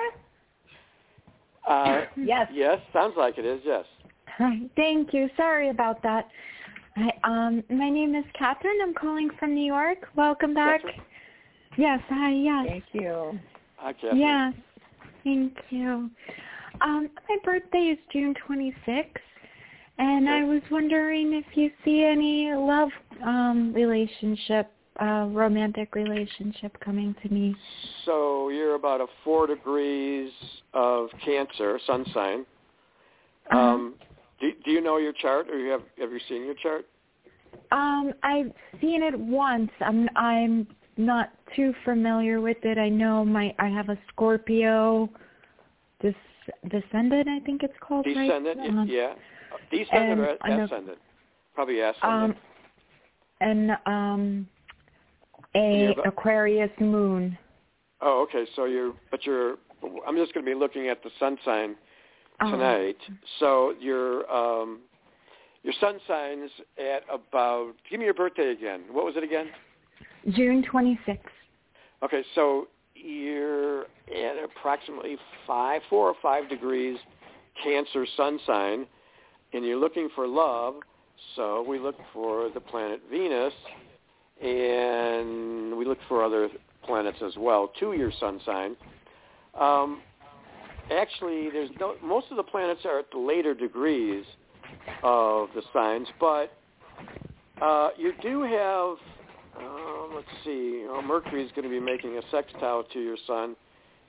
[1.68, 2.48] Uh, Yes.
[2.52, 3.86] yes, sounds like it is, yes.
[4.38, 5.30] Hi, thank you.
[5.38, 6.28] Sorry about that.
[6.96, 8.80] Hi, um, my name is Catherine.
[8.82, 10.08] I'm calling from New York.
[10.16, 10.82] Welcome back.
[10.82, 11.02] Catherine?
[11.78, 12.66] Yes, hi, yes.
[12.68, 13.40] Thank you.
[13.76, 14.20] Hi, Catherine.
[14.20, 14.54] Yes,
[15.24, 16.10] thank you.
[16.82, 19.06] Um, my birthday is June 26th,
[20.00, 22.90] and I was wondering if you see any love
[23.24, 27.56] um, relationship, uh, romantic relationship coming to me.
[28.06, 30.32] So you're about a four degrees
[30.74, 32.46] of Cancer, sun sign.
[33.52, 33.58] Uh-huh.
[33.60, 33.96] Um,
[34.40, 36.86] do, do you know your chart, or you have have you seen your chart?
[37.72, 39.72] Um, I've seen it once.
[39.82, 42.78] I'm I'm not too familiar with it.
[42.78, 45.10] I know my I have a Scorpio
[46.02, 46.14] des,
[46.70, 48.16] descendant, I think it's called, right?
[48.28, 49.14] Descendant, y- Um, yeah.
[49.72, 50.98] Descendant or and know- ascendant?
[51.56, 52.36] Probably ascendant.
[52.36, 52.36] Um,
[53.42, 54.48] and um,
[55.58, 57.38] a Yeah, Aquarius moon.
[58.02, 58.46] oh, okay.
[58.56, 59.56] So you're, but you're.
[60.08, 61.76] I'm just going to be looking at the sun sign
[62.39, 62.98] Um, tonight.
[63.39, 64.80] So your um,
[65.63, 67.74] your sun signs at about.
[67.89, 68.84] Give me your birthday again.
[68.91, 69.48] What was it again?
[70.32, 71.20] June 26th.
[72.04, 76.98] Okay, so you're at approximately five, four or five degrees
[77.63, 78.86] Cancer sun sign,
[79.54, 80.76] and you're looking for love.
[81.36, 83.54] So we look for the planet Venus,
[84.41, 86.50] and we look for other
[86.84, 88.76] planets as well to your sun sign.
[89.60, 90.02] Um,
[90.91, 94.26] actually, there's no, most of the planets are at the later degrees
[95.04, 96.54] of the signs, but
[97.62, 98.97] uh, you do have
[99.60, 100.84] um, let's see.
[100.86, 103.56] Know, Mercury is going to be making a sextile to your sun.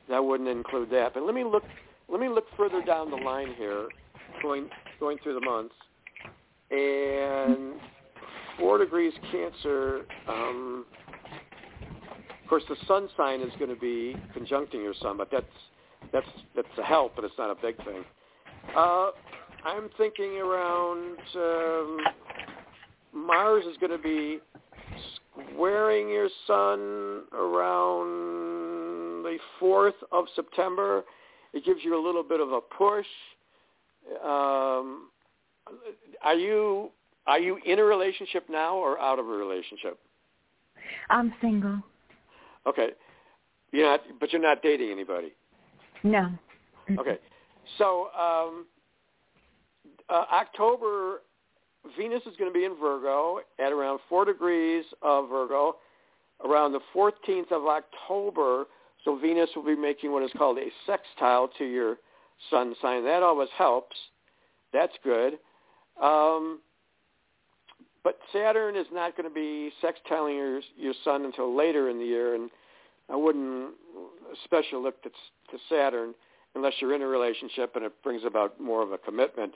[0.09, 1.15] That wouldn't include that.
[1.15, 1.65] But let me look.
[2.09, 3.89] Let me look further down the line here,
[4.43, 4.69] going
[5.01, 5.75] going through the months.
[6.71, 7.81] And
[8.59, 10.03] four degrees Cancer.
[10.29, 10.85] Um,
[12.43, 15.47] of course, the sun sign is going to be conjuncting your sun, but that's
[16.13, 18.05] that's that's a help, but it's not a big thing.
[18.75, 19.11] Uh,
[19.65, 21.99] I'm thinking around um,
[23.13, 24.39] Mars is going to be
[25.55, 31.05] squaring your sun around the 4th of September.
[31.53, 33.07] It gives you a little bit of a push.
[34.25, 35.11] Um,
[36.23, 36.91] are you
[37.29, 39.99] are you in a relationship now or out of a relationship?
[41.11, 41.81] I'm single.
[42.67, 42.89] Okay,
[43.71, 45.33] you're not, but you're not dating anybody.
[46.03, 46.31] No.
[46.99, 47.19] Okay,
[47.77, 48.65] so um,
[50.09, 51.21] uh, October
[51.99, 55.77] Venus is going to be in Virgo at around 4 degrees of Virgo.
[56.45, 58.67] Around the 14th of October,
[59.05, 61.97] so Venus will be making what is called a sextile to your
[62.49, 63.05] sun sign.
[63.05, 63.97] That always helps.
[64.73, 65.35] That's good.
[66.01, 66.61] Um,
[68.09, 72.07] but Saturn is not going to be sextiling your, your sun until later in the
[72.07, 72.49] year, and
[73.13, 73.75] I wouldn't
[74.43, 76.15] especially look to, to Saturn
[76.55, 79.53] unless you're in a relationship and it brings about more of a commitment.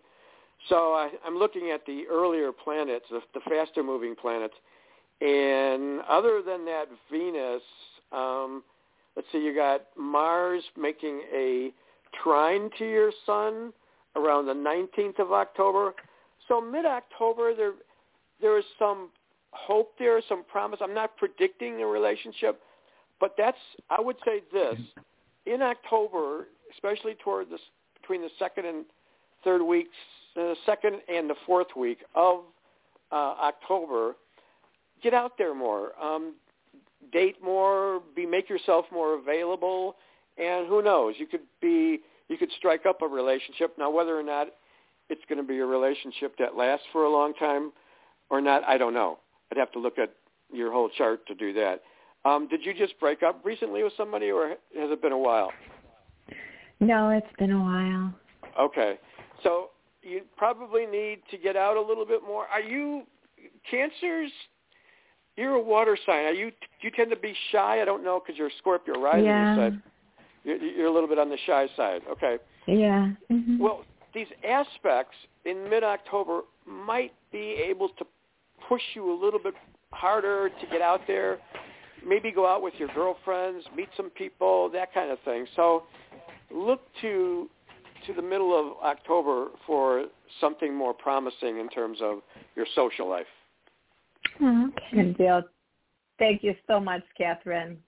[0.69, 4.55] So I, I'm looking at the earlier planets, the, the faster moving planets,
[5.23, 7.63] and other than that, Venus.
[8.13, 8.63] Um,
[9.17, 11.71] let's see, you got Mars making a
[12.23, 13.73] trine to your Sun
[14.15, 15.95] around the 19th of October.
[16.49, 17.73] So mid-October, there
[18.43, 19.09] there is some
[19.53, 20.81] hope there, some promise.
[20.83, 22.61] I'm not predicting a relationship,
[23.21, 23.57] but that's
[23.89, 24.79] I would say this
[25.47, 27.61] in October, especially toward this
[28.01, 28.85] between the second and
[29.45, 29.95] third weeks,
[30.35, 32.41] the second and the fourth week of
[33.11, 34.17] uh, October,
[35.03, 35.93] get out there more.
[36.03, 36.35] Um,
[37.13, 39.97] date more, be make yourself more available,
[40.39, 43.75] and who knows, you could be you could strike up a relationship.
[43.79, 44.49] Now, whether or not
[45.11, 47.73] it's going to be a relationship that lasts for a long time
[48.33, 49.19] or not, I don't know.
[49.53, 50.11] I'd have to look at
[50.53, 51.83] your whole chart to do that.
[52.25, 54.57] Um, did you just break up recently with somebody, or has
[54.91, 55.53] it been a while?
[56.81, 58.13] No, it's been a while.
[58.59, 58.99] Okay,
[59.43, 59.71] so
[60.03, 62.47] you probably need to get out a little bit more.
[62.47, 63.03] Are you
[63.71, 64.33] cancers?
[65.37, 66.25] You're a water sign.
[66.25, 66.51] Are you?
[66.51, 67.83] Do you tend to be shy?
[67.83, 69.27] I don't know because you're a Scorpio rising.
[69.27, 69.71] Yeah.
[70.45, 72.03] You're, you're a little bit on the shy side.
[72.11, 72.39] Okay.
[72.67, 73.13] Yeah.
[73.29, 78.05] hmm Well, these aspects in mid-October might be able to
[78.73, 79.53] push you a little bit
[79.93, 81.39] harder to get out there.
[82.07, 85.47] Maybe go out with your girlfriends, meet some people, that kind of thing.
[85.57, 85.83] So
[86.51, 87.51] look to
[88.07, 90.07] to the middle of October for
[90.41, 92.19] something more promising in terms of
[92.57, 93.27] your social life.
[94.41, 94.71] Mm-hmm.
[94.71, 95.03] Okay.
[95.05, 95.43] Good deal.
[96.19, 97.79] Thank you so much, Catherine.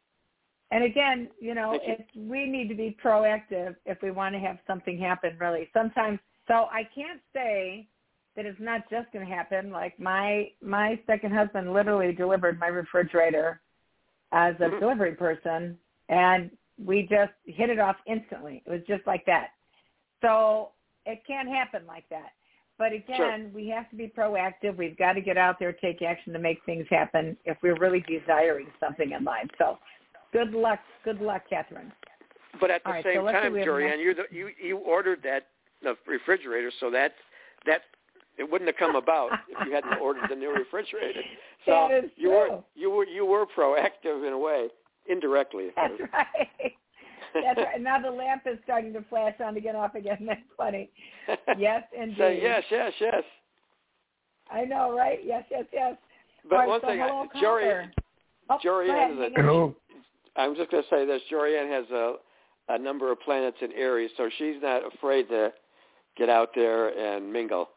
[0.70, 1.81] And again, you know, you.
[1.83, 5.37] it's, we need to be proactive if we want to have something happen.
[5.40, 6.20] Really, sometimes.
[6.47, 7.88] So I can't say
[8.37, 9.70] that it's not just going to happen.
[9.70, 13.61] Like my my second husband literally delivered my refrigerator
[14.33, 14.81] as a Mhm.
[14.81, 16.51] delivery person, and
[16.85, 18.62] we just hit it off instantly.
[18.66, 19.53] It was just like that.
[20.20, 20.73] So
[21.07, 22.33] it can't happen like that.
[22.77, 24.77] But again, we have to be proactive.
[24.77, 28.01] We've got to get out there, take action to make things happen if we're really
[28.01, 29.49] desiring something in life.
[29.59, 29.79] So
[30.33, 30.81] good luck.
[31.05, 31.92] Good luck, Catherine.
[32.61, 35.49] But at the All right, same let's time, Jorianne, you you you ordered that
[35.83, 37.14] the refrigerator, so that
[37.66, 37.83] that
[38.37, 41.20] it wouldn't have come about if you hadn't ordered the new refrigerator.
[41.66, 44.66] So That is you were you were you were proactive in a way,
[45.09, 45.68] indirectly.
[45.75, 46.73] That's right.
[47.33, 47.81] That's right.
[47.81, 50.18] Now the lamp is starting to flash on again, off again.
[50.27, 50.90] That's funny.
[51.57, 52.18] Yes, indeed.
[52.18, 53.23] Say yes, yes, yes.
[54.53, 55.20] I know, right?
[55.25, 55.97] Yes, yes, yes.
[56.49, 57.92] But All right, one so thing, I- hello, uh, Jorianne, caller.
[58.51, 59.44] Oh, Jorianne go ahead, is a- hang on.
[59.47, 59.75] Hello.
[60.37, 61.23] I'm just going to say this.
[61.33, 62.14] Jorianne has a
[62.68, 65.53] a number of planets in Aries, so she's not afraid to
[66.16, 67.68] get out there and mingle.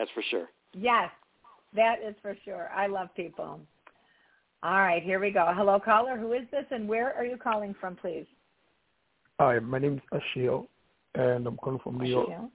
[0.00, 0.48] That's for sure.
[0.72, 1.10] Yes,
[1.76, 2.70] that is for sure.
[2.74, 3.60] I love people.
[4.62, 5.52] All right, here we go.
[5.54, 6.16] Hello, caller.
[6.16, 8.24] Who is this, and where are you calling from, please?
[9.38, 10.68] Hi, my name is Ashil,
[11.16, 12.28] and I'm calling from New York.
[12.30, 12.48] Ashil.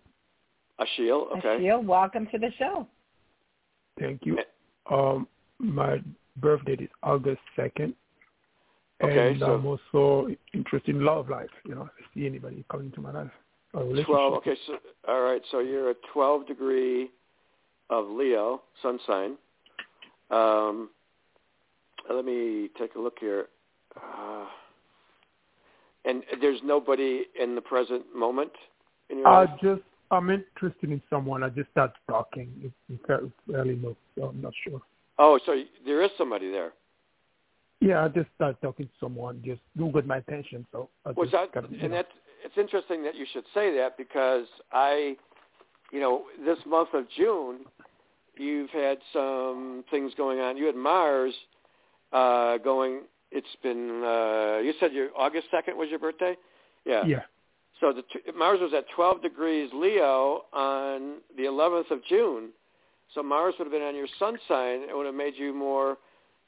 [1.00, 1.64] Ashil, okay.
[1.64, 2.88] Ashil, welcome to the show.
[4.00, 4.40] Thank you.
[4.90, 5.28] Um,
[5.60, 6.02] my
[6.38, 7.94] birth date is August second,
[9.04, 11.50] Okay, and so- I'm also interested in love life.
[11.64, 13.32] You know, I see anybody coming to my life.
[14.04, 14.34] Twelve.
[14.36, 14.78] Okay, so
[15.08, 15.42] all right.
[15.52, 17.12] So you're a twelve degree
[17.90, 19.38] of Leo, sun sign.
[20.32, 20.90] Um,
[22.14, 23.48] let me take a look here.
[23.96, 24.46] Uh,
[26.06, 28.52] and there's nobody in the present moment
[29.10, 29.50] in your I life.
[29.62, 31.44] just I'm interested in someone.
[31.44, 32.52] I just start talking.
[32.62, 32.74] It's,
[33.08, 34.82] low, so I'm not sure.
[35.18, 36.74] Oh, so there is somebody there.
[37.82, 39.42] Yeah, I just start talking to someone.
[39.44, 40.66] Just don't my attention.
[40.72, 42.00] So I just that, gotta, you and know.
[42.44, 45.16] it's interesting that you should say that because I,
[45.92, 47.62] you know, this month of June,
[48.38, 50.58] you've had some things going on.
[50.58, 51.34] You had Mars
[52.12, 53.02] uh, going.
[53.32, 54.04] It's been.
[54.04, 56.36] Uh, you said your August second was your birthday.
[56.86, 57.06] Yeah.
[57.06, 57.22] yeah.
[57.82, 62.50] So the t- Mars was at 12 degrees Leo on the 11th of June.
[63.14, 64.82] So Mars would have been on your sun sign.
[64.90, 65.98] It would have made you more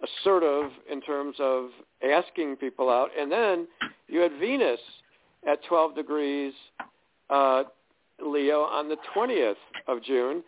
[0.02, 1.70] assertive in terms of
[2.04, 3.10] asking people out.
[3.18, 3.68] And then
[4.08, 4.80] you had Venus
[5.48, 6.54] at 12 degrees
[7.30, 7.64] uh,
[8.24, 9.56] Leo on the 20th
[9.88, 10.44] of June.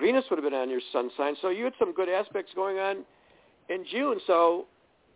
[0.00, 1.34] Venus would have been on your sun sign.
[1.40, 3.04] So you had some good aspects going on
[3.68, 4.18] in June.
[4.26, 4.66] So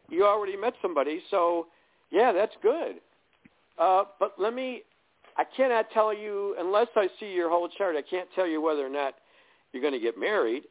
[0.09, 1.21] you already met somebody.
[1.31, 1.67] So
[2.11, 2.97] yeah, that's good.
[3.79, 4.83] Uh, but let me,
[5.37, 8.85] I cannot tell you, unless I see your whole chart, I can't tell you whether
[8.85, 9.15] or not
[9.73, 10.65] you're going to get married.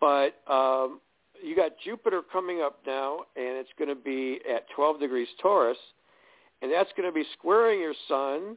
[0.00, 1.00] But um,
[1.42, 5.78] you got Jupiter coming up now, and it's going to be at 12 degrees Taurus,
[6.60, 8.56] and that's going to be squaring your sun,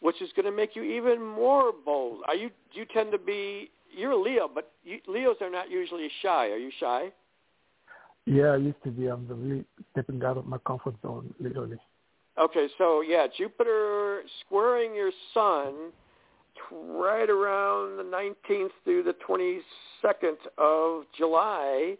[0.00, 2.22] which is going to make you even more bold.
[2.28, 2.50] Are you?
[2.72, 3.70] Do you tend to be?
[3.94, 6.48] You're a Leo, but you, Leos are not usually shy.
[6.48, 7.12] Are you shy?
[8.26, 9.06] Yeah, I used to be.
[9.06, 11.78] I'm really stepping out of my comfort zone, literally.
[12.38, 15.92] Okay, so yeah, Jupiter squaring your sun
[16.72, 21.96] right around the 19th through the 22nd of July.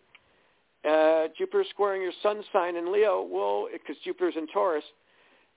[0.88, 4.84] Uh, Jupiter squaring your sun sign in Leo will, because Jupiter's in Taurus,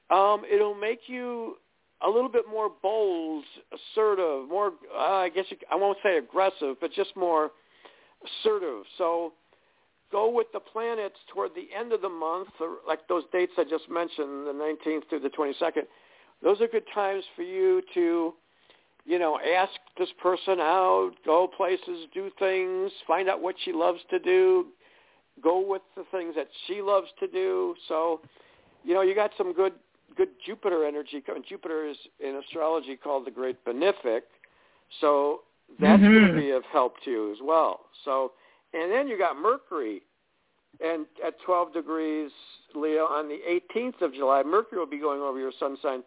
[0.10, 1.58] um, it'll make you
[2.06, 3.44] a little bit more bold,
[3.74, 7.52] assertive, more, uh, I guess you, I won't say aggressive, but just more
[8.24, 8.84] assertive.
[8.98, 9.34] So
[10.12, 13.64] go with the planets toward the end of the month, or like those dates I
[13.64, 15.84] just mentioned, the 19th through the 22nd.
[16.42, 18.34] Those are good times for you to,
[19.06, 24.00] you know, ask this person out, go places, do things, find out what she loves
[24.10, 24.68] to do,
[25.44, 27.76] go with the things that she loves to do.
[27.90, 28.22] So,
[28.86, 29.74] you know, you got some good
[30.20, 31.22] good Jupiter energy.
[31.26, 31.44] Coming.
[31.48, 34.22] Jupiter is in astrology called the Great Benefic,
[35.00, 35.42] so
[35.80, 36.14] that's mm-hmm.
[36.14, 37.86] going to be of help to you as well.
[38.04, 38.34] So,
[38.74, 40.02] and then you got Mercury,
[40.82, 42.32] and at 12 degrees
[42.76, 46.04] Leo on the 18th of July, Mercury will be going over your sun sign.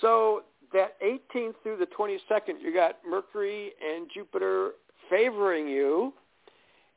[0.00, 4.72] So that 18th through the 22nd, you got Mercury and Jupiter
[5.08, 6.12] favoring you.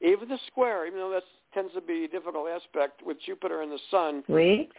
[0.01, 1.23] Even the square, even though that
[1.53, 4.23] tends to be a difficult aspect with Jupiter and the Sun,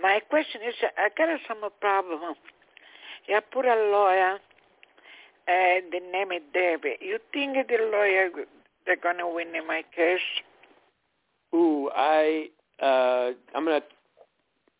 [0.00, 2.34] My question is, I got a some problem.
[3.28, 4.34] I put a lawyer,
[5.48, 6.98] uh, the name is David.
[7.00, 8.30] You think the lawyer,
[8.86, 10.20] they're going to win in my case?
[11.54, 12.48] Ooh, I
[12.82, 13.80] uh I'm gonna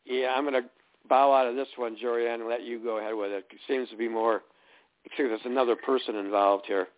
[0.05, 0.63] yeah, I'm gonna
[1.09, 3.47] bow out of this one, Jorianne, and let you go ahead with it.
[3.51, 4.43] It seems to be more
[5.03, 6.89] because there's another person involved here.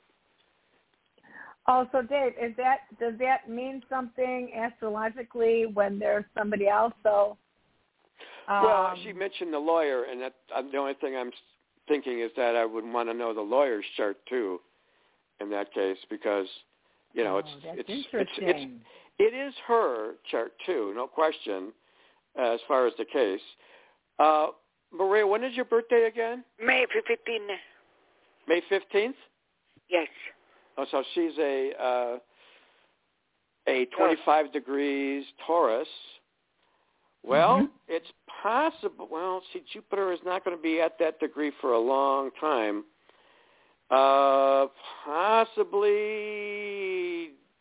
[1.66, 6.92] Oh, so Dave, is that does that mean something astrologically when there's somebody else?
[7.02, 7.36] So,
[8.48, 11.30] um, well, she mentioned the lawyer, and that uh, the only thing I'm
[11.88, 14.60] thinking is that I would want to know the lawyer's chart too,
[15.40, 16.46] in that case, because
[17.12, 18.82] you know oh, it's that's it's, it's it's
[19.18, 21.72] it is her chart too, no question,
[22.38, 23.40] uh, as far as the case.
[24.18, 24.48] Uh,
[24.92, 26.44] Maria, when is your birthday again?
[26.64, 27.56] May 15th.
[28.46, 29.16] May fifteenth.
[29.88, 30.08] Yes.
[30.76, 32.18] Oh, so she's a uh,
[33.68, 35.88] a 25 degrees Taurus.
[37.22, 37.70] Well, Mhm.
[37.88, 38.10] it's
[38.44, 39.08] possible.
[39.10, 42.84] Well, see, Jupiter is not going to be at that degree for a long time.
[43.90, 44.66] Uh,
[45.04, 45.80] possibly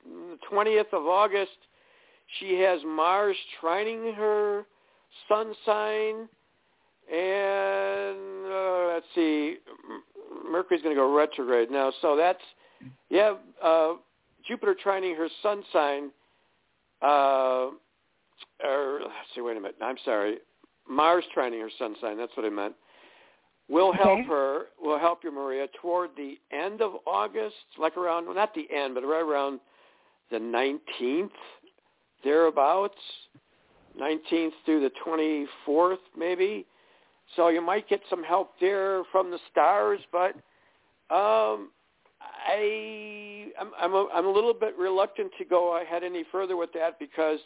[0.06, 1.52] the 20th of August,
[2.40, 4.66] she has Mars trining her
[5.30, 6.28] sun sign,
[7.12, 9.58] and uh, let's see,
[10.52, 11.94] Mercury's going to go retrograde now.
[12.02, 12.44] So that's
[13.10, 13.94] yeah, uh,
[14.48, 16.12] Jupiter trining her sun sign.
[17.02, 17.70] Uh,
[18.64, 19.76] or let's see, wait a minute.
[19.82, 20.38] I'm sorry,
[20.90, 22.18] Mars trining her sun sign.
[22.18, 22.76] That's what I meant.
[23.70, 24.28] We'll help Okay.
[24.28, 24.66] her.
[24.82, 28.94] Will help you, Maria, toward the end of August, like around well, not the end,
[28.94, 29.60] but right around
[30.30, 31.32] the 19th,
[32.24, 32.98] thereabouts.
[34.00, 36.66] 19th through the 24th, maybe.
[37.36, 40.36] So you might get some help there from the stars, but
[41.14, 41.70] um,
[42.48, 46.72] I I'm I'm a, I'm a little bit reluctant to go ahead any further with
[46.74, 47.40] that because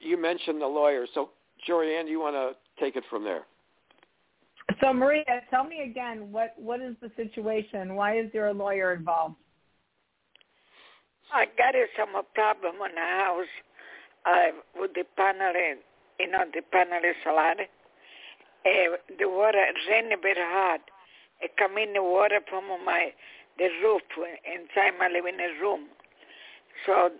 [0.00, 1.06] you mentioned the lawyer.
[1.14, 1.30] So,
[1.68, 3.42] Jorianne, do you want to take it from there?
[4.80, 7.94] So Maria, tell me again what what is the situation?
[7.94, 9.36] Why is there a lawyer involved?
[11.32, 13.54] I got some problem on the house
[14.26, 15.52] uh, with the panel,
[16.18, 17.54] you know, the panel solar.
[18.66, 20.80] Uh, the water rain very hard.
[21.40, 23.12] It come in the water from my
[23.58, 24.02] the roof
[24.44, 25.86] inside my living room.
[26.84, 27.10] So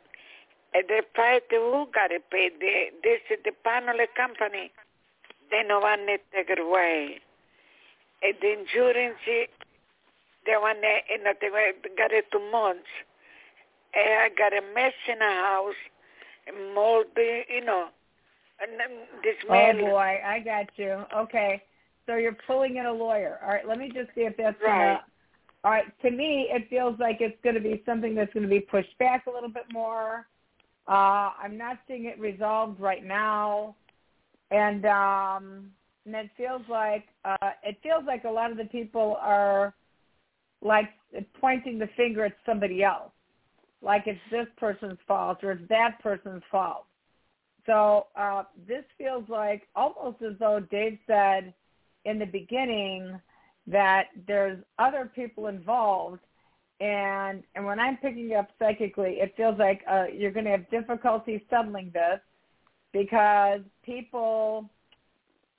[1.50, 2.50] who got to pay.
[2.50, 4.72] The, this is the panel company.
[5.50, 7.20] They no want to take it away.
[8.22, 11.48] And the insurance, they want to, eh, you eh, know, they
[11.96, 12.88] got it two months.
[13.94, 15.74] And I got a mess in the house,
[16.74, 17.88] moldy, you know,
[18.60, 18.72] and
[19.22, 21.04] this Oh boy, I got you.
[21.14, 21.62] Okay,
[22.06, 23.38] so you're pulling in a lawyer.
[23.42, 24.78] All right, let me just see if that's Right.
[24.78, 25.04] gonna.
[25.64, 28.48] All right, to me, it feels like it's going to be something that's going to
[28.48, 30.28] be pushed back a little bit more.
[30.88, 33.74] Uh, I'm not seeing it resolved right now,
[34.50, 35.70] and um,
[36.04, 39.74] and it feels like uh, it feels like a lot of the people are
[40.62, 40.90] like
[41.40, 43.10] pointing the finger at somebody else,
[43.82, 46.86] like it's this person's fault or it's that person's fault.
[47.66, 51.52] So uh, this feels like almost as though Dave said
[52.04, 53.20] in the beginning
[53.66, 56.20] that there's other people involved
[56.80, 60.68] and and when I'm picking up psychically, it feels like uh, you're going to have
[60.70, 62.20] difficulty settling this
[62.92, 64.68] because people,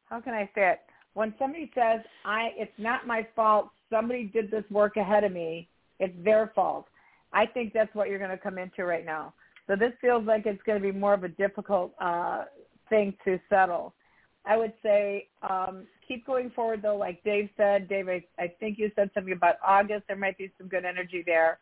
[0.06, 0.80] how can I say it?
[1.14, 3.70] When somebody says, "I, it's not my fault.
[3.90, 5.68] Somebody did this work ahead of me.
[6.00, 6.86] It's their fault."
[7.34, 9.34] I think that's what you're going to come into right now.
[9.68, 12.46] So this feels like it's going to be more of a difficult uh,
[12.90, 13.94] thing to settle.
[14.48, 17.90] I would say um, keep going forward though, like Dave said.
[17.90, 20.04] Dave, I, I think you said something about August.
[20.08, 21.60] There might be some good energy there.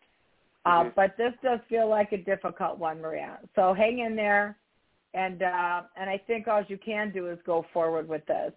[0.65, 0.89] Uh, mm-hmm.
[0.95, 3.39] But this does feel like a difficult one, Maria.
[3.55, 4.57] So hang in there,
[5.13, 8.51] and uh, and I think all you can do is go forward with this.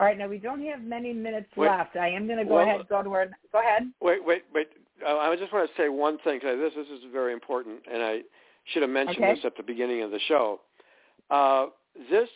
[0.00, 1.96] All right, now we don't have many minutes wait, left.
[1.96, 3.30] I am going to go well, ahead go to where.
[3.52, 3.90] Go ahead.
[4.00, 4.68] Wait, wait, wait.
[5.04, 6.40] Uh, I just want to say one thing.
[6.40, 8.20] Cause this this is very important, and I
[8.72, 9.34] should have mentioned okay.
[9.34, 10.60] this at the beginning of the show.
[11.30, 11.66] Uh,
[12.10, 12.28] this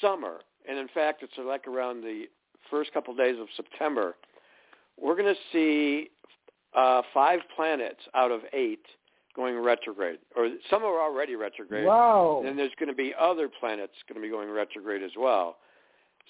[0.00, 2.24] summer, and in fact, it's like around the
[2.70, 4.16] first couple of days of September,
[5.00, 6.10] we're going to see
[6.74, 8.84] uh, five planets out of eight
[9.34, 11.86] going retrograde, or some are already retrograde.
[11.86, 12.44] Whoa!
[12.46, 15.56] And there's going to be other planets going to be going retrograde as well.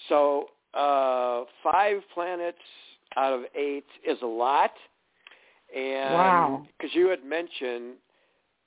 [0.09, 2.57] So uh, five planets
[3.17, 4.71] out of eight is a lot.
[5.75, 6.67] And wow.
[6.77, 7.95] because you had mentioned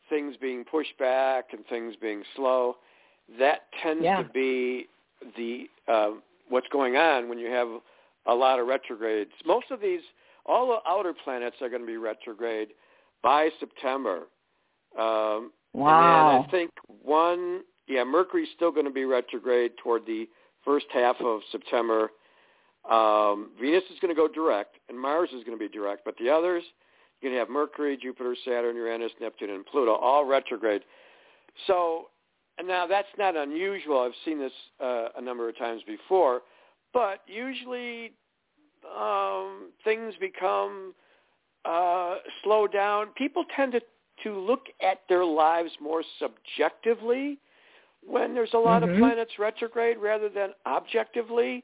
[0.08, 2.76] things being pushed back and things being slow,
[3.38, 4.22] that tends yeah.
[4.22, 4.86] to be
[5.36, 6.10] the uh,
[6.48, 7.68] what's going on when you have
[8.26, 9.30] a lot of retrogrades.
[9.44, 10.00] Most of these,
[10.44, 12.68] all the outer planets are going to be retrograde
[13.22, 14.22] by September.
[14.98, 16.36] Um, wow.
[16.36, 16.70] And I think
[17.02, 20.28] one, yeah, Mercury's still going to be retrograde toward the
[20.64, 22.10] first half of September.
[22.90, 26.14] Um, Venus is going to go direct, and Mars is going to be direct, but
[26.18, 26.62] the others,
[27.20, 30.82] you're going to have Mercury, Jupiter, Saturn, Uranus, Neptune, and Pluto, all retrograde.
[31.66, 32.06] So
[32.58, 34.00] and now that's not unusual.
[34.00, 34.52] I've seen this
[34.82, 36.42] uh, a number of times before,
[36.92, 38.12] but usually
[38.98, 40.94] um, things become
[41.64, 43.08] uh, slow down.
[43.16, 43.80] People tend to
[44.24, 47.38] to look at their lives more subjectively
[48.02, 48.92] when there's a lot mm-hmm.
[48.92, 51.62] of planets retrograde rather than objectively,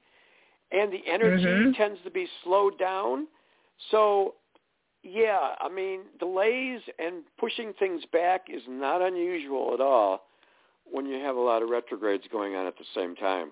[0.71, 1.73] and the energy mm-hmm.
[1.73, 3.27] tends to be slowed down.
[3.91, 4.35] So
[5.03, 10.27] yeah, I mean, delays and pushing things back is not unusual at all
[10.85, 13.51] when you have a lot of retrogrades going on at the same time.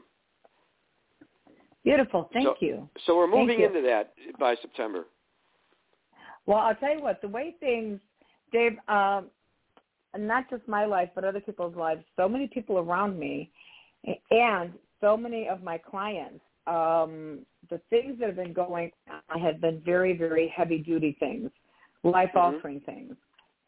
[1.84, 2.28] Beautiful.
[2.32, 2.88] Thank so, you.
[3.06, 5.06] So we're moving into that by September.
[6.46, 8.00] Well, I'll tell you what, the way things,
[8.52, 9.26] Dave, um,
[10.18, 13.50] not just my life, but other people's lives, so many people around me
[14.30, 18.90] and so many of my clients, um, the things that have been going
[19.30, 21.50] on have been very, very heavy duty things,
[22.02, 22.90] life altering mm-hmm.
[22.90, 23.16] things.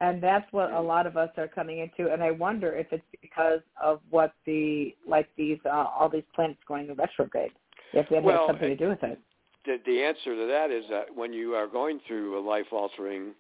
[0.03, 2.13] And that's what a lot of us are coming into.
[2.13, 6.59] And I wonder if it's because of what the, like these, uh, all these planets
[6.67, 7.53] going in retrograde,
[7.93, 9.21] if that well, has something to do with it.
[9.65, 13.31] The, the answer to that is that when you are going through a life-altering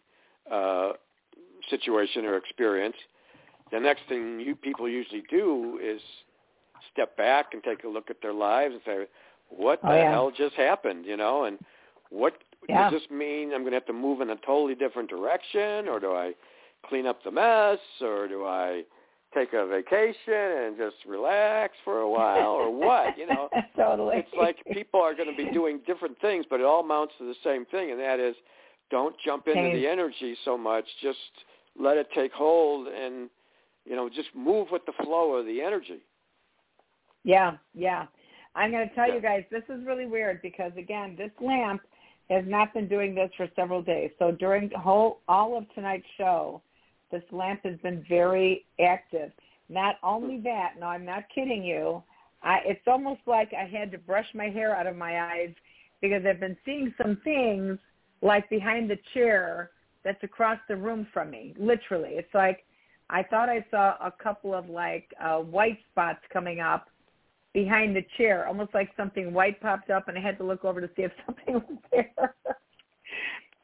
[0.48, 0.92] uh,
[1.68, 2.96] situation or experience,
[3.72, 6.00] the next thing you people usually do is
[6.92, 9.06] step back and take a look at their lives and say,
[9.48, 10.10] "What oh, the yeah.
[10.12, 11.58] hell just happened?" You know, and
[12.10, 12.34] what
[12.68, 12.90] yeah.
[12.90, 13.52] does this mean?
[13.52, 16.34] I'm going to have to move in a totally different direction, or do I
[16.88, 18.82] clean up the mess or do I
[19.34, 23.16] take a vacation and just relax for a while or what?
[23.16, 24.16] You know, totally.
[24.18, 27.24] It's like people are going to be doing different things, but it all amounts to
[27.24, 28.34] the same thing, and that is
[28.90, 30.84] don't jump into the energy so much.
[31.00, 31.18] Just
[31.78, 33.30] let it take hold and
[33.86, 36.00] you know just move with the flow of the energy.
[37.24, 38.06] Yeah, yeah.
[38.54, 39.14] I'm going to tell Yeah.
[39.14, 41.80] you guys, this is really weird because again, this lamp
[42.28, 44.10] has not been doing this for several days.
[44.18, 46.62] So during the whole all of tonight's show,
[47.12, 49.30] this lamp has been very active.
[49.68, 52.02] Not only that, no, I'm not kidding you.
[52.42, 55.54] I, it's almost like I had to brush my hair out of my eyes
[56.00, 57.78] because I've been seeing some things
[58.20, 59.70] like behind the chair
[60.04, 61.54] that's across the room from me.
[61.56, 62.64] Literally, it's like
[63.08, 66.88] I thought I saw a couple of like uh, white spots coming up
[67.52, 70.80] behind the chair, almost like something white popped up, and I had to look over
[70.80, 72.34] to see if something was there.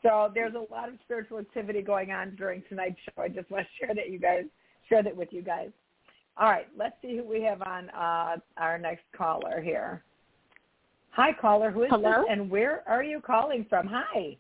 [0.09, 3.23] So there's a lot of spiritual activity going on during tonight's show.
[3.23, 4.45] I just want to share that you guys
[4.89, 5.69] share that with you guys.
[6.39, 10.03] All right, let's see who we have on uh, our next caller here.
[11.11, 11.71] Hi, caller.
[11.71, 12.23] Who is Hello?
[12.23, 13.87] this, and where are you calling from?
[13.89, 14.37] Hi.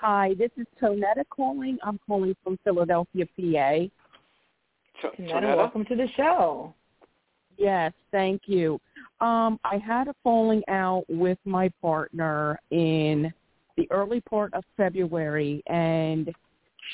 [0.00, 1.78] Hi, this is Tonetta calling.
[1.84, 3.86] I'm calling from Philadelphia, PA.
[5.06, 6.74] Tonetta, welcome to the show.
[7.58, 8.80] Yes, thank you.
[9.20, 13.32] Um, I had a falling out with my partner in
[13.76, 16.32] the early part of February, and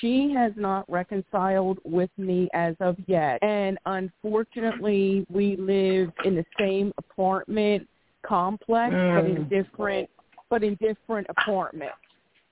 [0.01, 3.43] she has not reconciled with me as of yet.
[3.43, 7.89] And unfortunately, we live in the same apartment
[8.23, 9.49] complex, but in Mm.
[9.49, 10.11] different,
[10.49, 11.97] but in different apartments.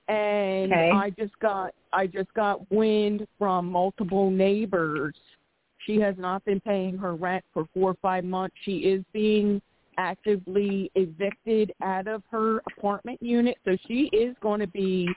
[0.07, 0.91] And Okay.
[0.91, 5.15] I just got, I just got wind from multiple neighbors.
[5.85, 8.55] She has not been paying her rent for four or five months.
[8.63, 9.61] She is being
[9.99, 15.07] actively evicted out of her apartment unit, so she is going to be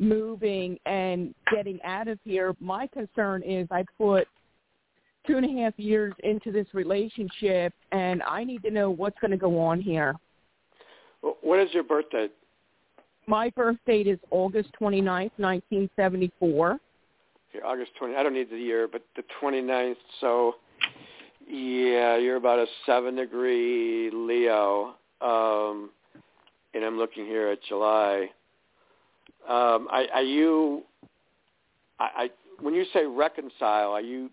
[0.00, 2.54] moving and getting out of here.
[2.60, 4.26] My concern is I put
[5.24, 9.30] two and a half years into this relationship, and I need to know what's going
[9.30, 10.16] to go on here.
[11.22, 12.28] Wh- What is your birthday?
[13.26, 16.72] My birth date is August twenty ninth, 1974.
[17.54, 18.16] Okay, August 20.
[18.16, 19.94] I don't need the year, but the 29th.
[20.20, 20.56] So,
[21.48, 24.94] yeah, you're about a seven degree Leo.
[25.20, 25.90] Um,
[26.74, 28.28] and I'm looking here at July.
[29.48, 30.82] Um, I, are you?
[32.00, 32.30] I, I
[32.60, 34.30] when you say reconcile, are you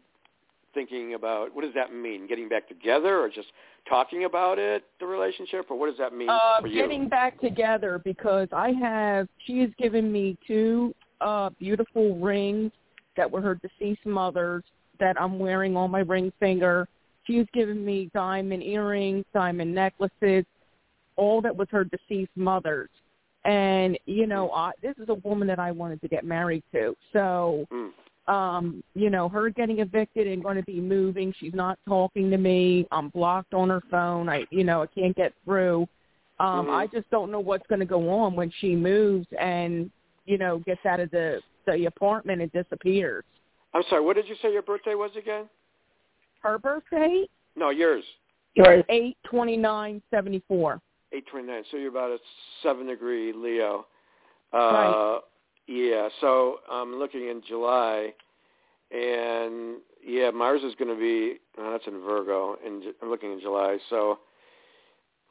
[0.74, 2.28] thinking about what does that mean?
[2.28, 3.47] Getting back together, or just
[3.89, 6.82] talking about it, the relationship, or what does that mean Uh, for you?
[6.82, 12.72] getting back together because I have, she has given me two uh, beautiful rings
[13.18, 14.64] that were her deceased mother's
[14.99, 16.88] that I'm wearing on my ring finger.
[17.32, 20.43] She's given me diamond earrings, diamond necklaces,
[21.15, 22.89] all that was her deceased mother's.
[23.45, 26.95] And, you know, I, this is a woman that I wanted to get married to.
[27.13, 27.93] So, Mm.
[28.27, 31.34] um, you know, her getting evicted and going to be moving.
[31.39, 32.86] She's not talking to me.
[32.91, 34.27] I'm blocked on her phone.
[34.27, 35.88] I, you know, I can't get through.
[36.39, 36.73] Um, Mhm.
[36.73, 39.89] I just don't know what's going to go on when she moves and,
[40.25, 43.23] you know, gets out of the the apartment and disappears.
[43.75, 44.01] I'm sorry.
[44.01, 45.47] What did you say your birthday was again?
[46.41, 47.25] Her birthday,
[47.55, 48.03] No, yours.
[48.55, 48.83] Yours.
[48.89, 50.81] eight twenty nine seventy four.
[51.13, 51.63] 829.
[51.71, 52.17] So you're about a
[52.63, 53.85] seven degree Leo.
[54.53, 55.19] Uh, Right.
[55.67, 56.09] Yeah.
[56.19, 58.13] So I'm looking in July,
[58.91, 61.37] and yeah, Mars is going to be.
[61.57, 63.77] Oh, that's in Virgo, and I'm looking in July.
[63.89, 64.19] So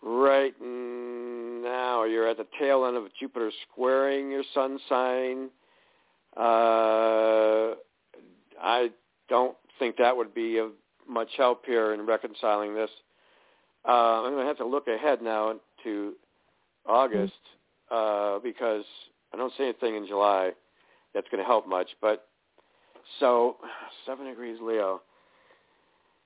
[0.02, 5.50] right now you're at the tail end of Jupiter squaring your Sun sign.
[6.36, 7.74] Uh,
[8.62, 8.90] I
[9.28, 10.70] don't think that would be of
[11.10, 12.90] much help here in reconciling this.
[13.86, 15.54] Uh, I'm going to have to look ahead now
[15.84, 16.12] to
[16.86, 17.32] August
[17.90, 18.84] uh, because
[19.32, 20.50] I don't see anything in July
[21.14, 21.88] that's going to help much.
[22.00, 22.26] But
[23.18, 23.56] so
[24.06, 25.02] seven degrees Leo.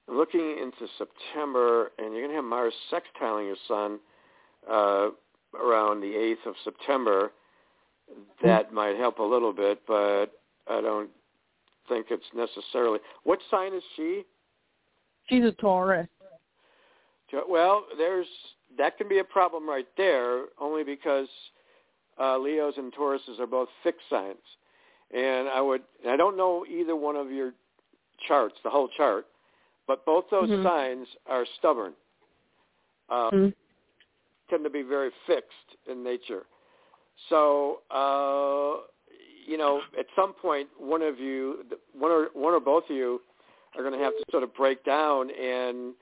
[0.06, 3.98] Looking into September, and you're going to have Mars sextiling your Sun
[4.70, 5.08] uh,
[5.58, 6.12] around the
[6.44, 7.32] 8th of September.
[8.42, 10.26] That might help a little bit, but
[10.68, 11.08] I don't
[11.88, 12.98] think it's necessarily.
[13.22, 14.24] What sign is she?
[15.28, 16.08] She's a Taurus.
[17.48, 18.26] Well, there's
[18.78, 21.28] that can be a problem right there, only because
[22.20, 24.36] uh, Leos and Tauruses are both fixed signs,
[25.12, 27.52] and I would I don't know either one of your
[28.28, 29.26] charts, the whole chart,
[29.86, 30.62] but both those Mhm.
[30.62, 31.94] signs are stubborn.
[33.08, 33.54] Uh, Mhm.
[34.48, 36.46] Tend to be very fixed in nature.
[37.28, 38.82] So, uh,
[39.46, 43.22] you know, at some point, one of you, one or one or both of you,
[43.76, 45.94] are going to have to sort of break down and.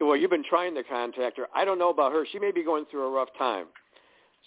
[0.00, 1.46] Well, you've been trying to contact her.
[1.54, 2.26] I don't know about her.
[2.32, 3.66] She may be going through a rough time.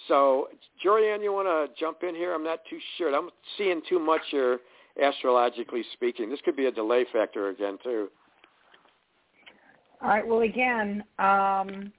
[0.10, 0.50] So,
[0.84, 2.34] Jorianne, you want to jump in here?
[2.34, 3.16] I'm not too sure.
[3.16, 4.60] I'm seeing too much here,
[5.02, 6.30] astrologically speaking.
[6.30, 8.10] This could be a delay factor again, too.
[10.02, 10.28] All right.
[10.28, 11.94] Well, again, um,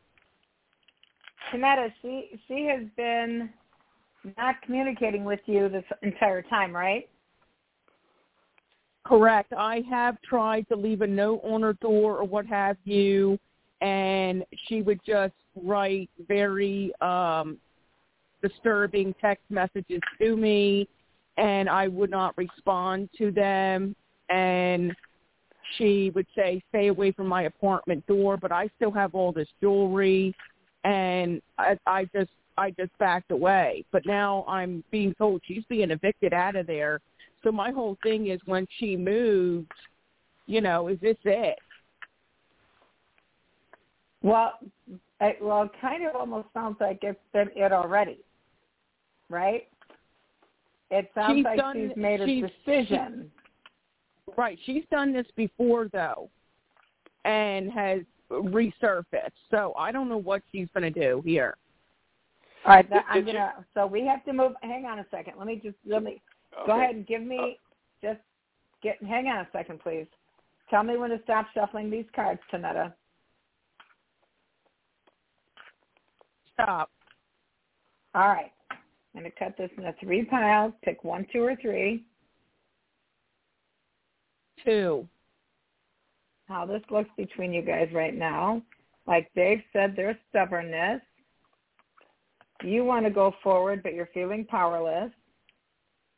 [1.50, 3.48] Tanetta, she she has been
[4.36, 7.08] not communicating with you this entire time, right?
[9.06, 9.52] Correct.
[9.56, 13.38] I have tried to leave a note on her door or what have you,
[13.80, 17.56] and she would just write very um,
[18.42, 20.88] disturbing text messages to me,
[21.36, 23.94] and I would not respond to them.
[24.28, 24.92] And
[25.76, 29.48] she would say, "Stay away from my apartment door," but I still have all this
[29.60, 30.34] jewelry,
[30.82, 33.84] and I, I just I just backed away.
[33.92, 37.00] But now I'm being told she's being evicted out of there.
[37.46, 39.68] So my whole thing is when she moves,
[40.46, 41.56] you know, is this it?
[44.20, 44.54] Well,
[45.20, 48.18] it, well, it kind of almost sounds like it's been it already,
[49.30, 49.68] right?
[50.90, 53.30] It sounds She's like done- she's made a she's- decision.
[54.36, 54.58] Right.
[54.64, 56.28] She's done this before though,
[57.24, 59.30] and has resurfaced.
[59.52, 61.56] So I don't know what she's going to do here.
[62.64, 63.64] All right, I'm gonna.
[63.74, 64.54] So we have to move.
[64.62, 65.34] Hang on a second.
[65.38, 66.20] Let me just let me
[66.64, 68.20] go ahead and give me uh, just
[68.82, 69.02] get.
[69.02, 70.06] Hang on a second, please.
[70.70, 72.92] Tell me when to stop shuffling these cards, Tanetta.
[76.54, 76.90] Stop.
[78.14, 78.50] All right.
[78.70, 80.72] I'm going to cut this into three piles.
[80.82, 82.04] Pick one, two, or three.
[84.64, 85.06] Two.
[86.48, 88.62] How this looks between you guys right now.
[89.06, 91.00] Like Dave said, there's stubbornness.
[92.62, 95.10] You want to go forward, but you're feeling powerless.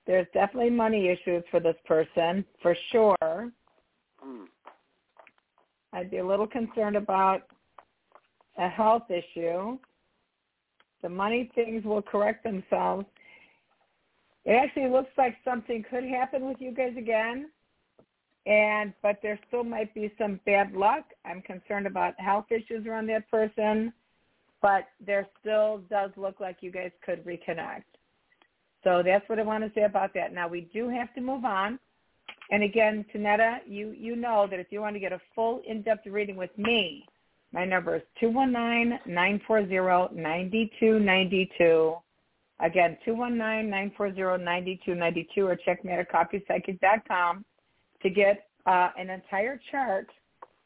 [0.09, 3.53] There's definitely money issues for this person, for sure.
[4.19, 4.45] Hmm.
[5.93, 7.43] I'd be a little concerned about
[8.57, 9.79] a health issue.
[11.03, 13.05] The money things will correct themselves.
[14.47, 17.51] It actually looks like something could happen with you guys again.
[18.47, 21.05] And but there still might be some bad luck.
[21.27, 23.93] I'm concerned about health issues around that person,
[24.63, 27.83] but there still does look like you guys could reconnect.
[28.85, 30.33] So that's what I want to say about that.
[30.33, 31.79] Now we do have to move on.
[32.51, 36.07] And again, Tanetta, you you know that if you want to get a full in-depth
[36.07, 37.05] reading with me,
[37.53, 41.97] my number is two one nine nine four zero ninety two ninety two.
[42.61, 46.11] Again, two one nine nine four zero ninety two ninety two, or check me at
[46.11, 47.45] coffeepsychic.com
[48.03, 50.09] to get uh, an entire chart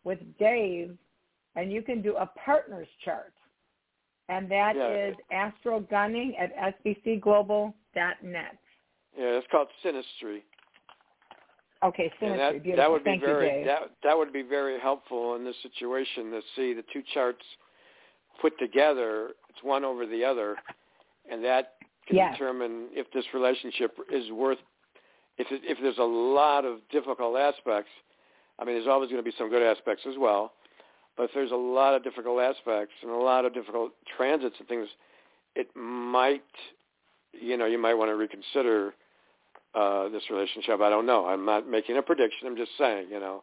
[0.04, 0.96] with Dave,
[1.56, 3.31] and you can do a partner's chart.
[4.28, 4.88] And that Yeah.
[4.88, 8.56] is Astro Gunning at sbcglobal.net.
[9.16, 10.42] Yeah, it's called synastry.
[11.82, 12.38] Okay, Symmetry.
[12.38, 12.76] that Beautiful.
[12.76, 13.66] that would be Thank very you, Dave.
[13.66, 17.44] that that would be very helpful in this situation to see the two charts
[18.40, 19.32] put together.
[19.50, 20.56] It's one over the other,
[21.28, 21.74] and that
[22.06, 22.32] can Yes.
[22.32, 24.58] determine if this relationship is worth.
[25.38, 27.90] If it, if there's a lot of difficult aspects,
[28.58, 30.52] I mean, there's always going to be some good aspects as well.
[31.16, 34.68] But if there's a lot of difficult aspects and a lot of difficult transits and
[34.68, 34.88] things,
[35.54, 36.42] it might,
[37.32, 38.94] you know, you might want to reconsider
[39.74, 40.80] uh, this relationship.
[40.80, 41.26] I don't know.
[41.26, 42.46] I'm not making a prediction.
[42.46, 43.42] I'm just saying, you know,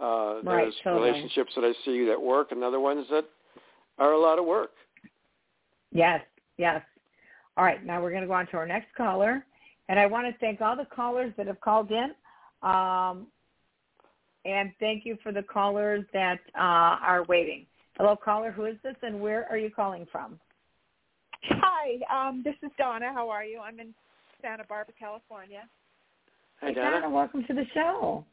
[0.00, 1.08] uh, Right, there's totally.
[1.10, 3.24] relationships that I see that work and other ones that
[3.98, 4.72] are a lot of work.
[5.92, 6.20] Yes,
[6.58, 6.82] yes.
[7.56, 9.44] All right, now we're going to go on to our next caller.
[9.88, 12.10] And I want to thank all the callers that have called in.
[12.62, 13.28] Um,
[14.46, 17.66] and thank you for the callers that uh, are waiting.
[17.98, 18.52] Hello, caller.
[18.52, 20.38] Who is this and where are you calling from?
[21.42, 23.12] Hi, um, this is Donna.
[23.12, 23.60] How are you?
[23.60, 23.94] I'm in
[24.42, 25.68] Santa Barbara, California.
[26.60, 27.10] Hey, Donna, Donna.
[27.10, 28.24] welcome to the show.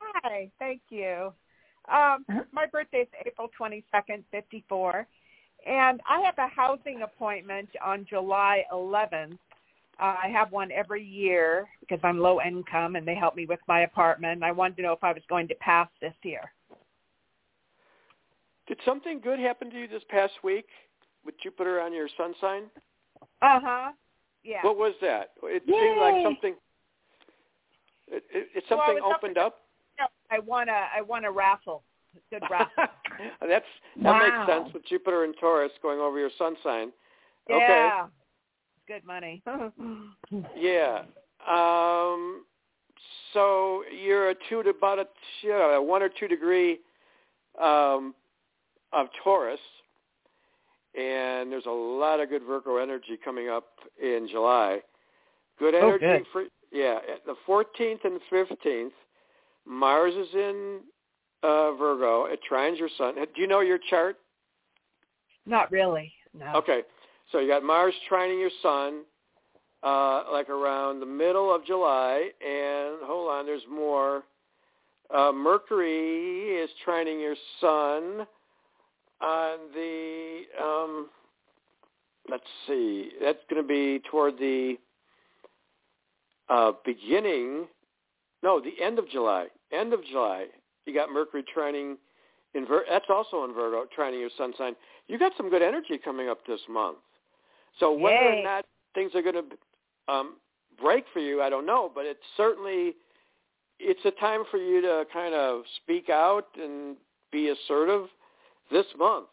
[0.00, 1.32] Hi, thank you.
[1.88, 2.42] Um, Uh-huh.
[2.52, 5.06] my birthday is April 22nd, 54,
[5.66, 9.38] and I have a housing appointment on July 11th.
[10.00, 13.58] Uh, I have one every year because I'm low income and they help me with
[13.66, 14.42] my apartment.
[14.44, 16.52] I wanted to know if I was going to pass this year.
[18.68, 20.66] Did something good happen to you this past week
[21.24, 22.64] with Jupiter on your sun sign?
[23.42, 23.92] Uh huh.
[24.44, 24.62] Yeah.
[24.62, 25.30] What was that?
[25.42, 26.54] It seemed like something.
[28.06, 29.56] It, it, it something was opened up.
[29.98, 31.82] No, I won a I want a raffle.
[32.30, 32.72] Good raffle.
[33.40, 33.64] That's
[34.02, 34.18] that Wow.
[34.18, 36.92] makes sense with Jupiter and Taurus going over your sun sign.
[37.50, 37.90] Okay.
[38.88, 38.94] Yeah.
[38.96, 39.42] Good money.
[40.56, 41.02] Yeah.
[41.48, 42.44] Um,
[43.32, 45.06] so you're a two to about a
[45.40, 46.80] two, uh, one or two degree
[47.60, 48.14] um,
[48.92, 49.60] of Taurus,
[50.94, 53.66] and there's a lot of good Virgo energy coming up
[54.02, 54.80] in July.
[55.58, 56.26] Good Oh, energy good.
[56.32, 56.98] for yeah.
[57.26, 58.90] The 14th and 15th,
[59.66, 60.80] Mars is in
[61.42, 62.26] uh, Virgo.
[62.26, 63.14] It trines your sun.
[63.14, 64.16] Do you know your chart?
[65.46, 66.12] Not really.
[66.38, 66.52] No.
[66.56, 66.82] Okay,
[67.30, 69.02] so you got Mars trining your sun,
[69.82, 74.24] uh, like around the middle of July, and hold on, there's more.
[75.14, 78.26] Uh, Mercury is trining your sun
[79.20, 80.42] on the.
[80.62, 81.08] Um,
[82.30, 84.76] let's see, that's going to be toward the
[86.48, 87.66] uh, beginning.
[88.42, 89.46] No, the end of July.
[89.72, 90.46] End of July.
[90.86, 91.96] You got Mercury trining
[92.54, 94.74] in Vir- that's also in Virgo, trining your sun sign.
[95.08, 96.98] You got some good energy coming up this month.
[97.78, 98.40] So whether Yay.
[98.40, 98.64] or not
[98.94, 100.36] things are going to um,
[100.80, 102.94] break for you, I don't know, but it's certainly
[103.78, 106.96] it's a time for you to kind of speak out and
[107.30, 108.06] be assertive
[108.70, 109.26] this month,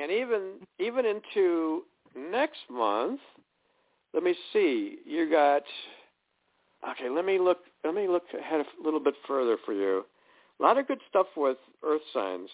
[0.00, 1.82] and even even into
[2.16, 3.20] next month.
[4.12, 4.98] Let me see.
[5.06, 5.62] You got
[6.90, 7.08] okay.
[7.08, 7.58] Let me look.
[7.84, 10.04] Let me look ahead a little bit further for you.
[10.58, 12.50] A lot of good stuff with Earth signs.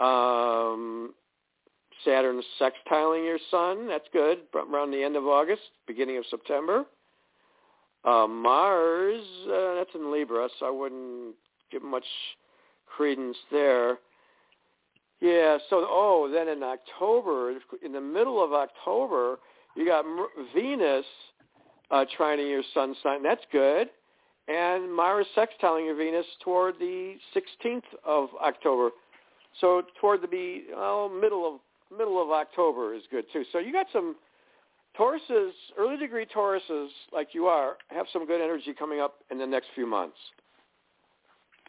[0.00, 1.14] Um,
[2.04, 3.86] Saturn sextiling your sun.
[3.88, 4.38] That's good.
[4.54, 6.84] Around the end of August, beginning of September.
[8.04, 11.34] Uh, Mars, uh, that's in Libra, so I wouldn't
[11.70, 12.04] give much
[12.86, 13.98] credence there.
[15.20, 19.38] Yeah, so, oh, then in October, in the middle of October,
[19.76, 20.04] you got
[20.52, 21.04] Venus
[21.92, 23.22] uh, trining your sun sign.
[23.22, 23.88] That's good.
[24.48, 28.90] And Mars sextiling your Venus toward the 16th of October.
[29.60, 31.60] So toward the be well, middle of
[31.96, 33.44] middle of October is good too.
[33.52, 34.16] So you got some
[34.98, 39.46] Tauruses, early degree Tauruses like you are, have some good energy coming up in the
[39.46, 40.16] next few months.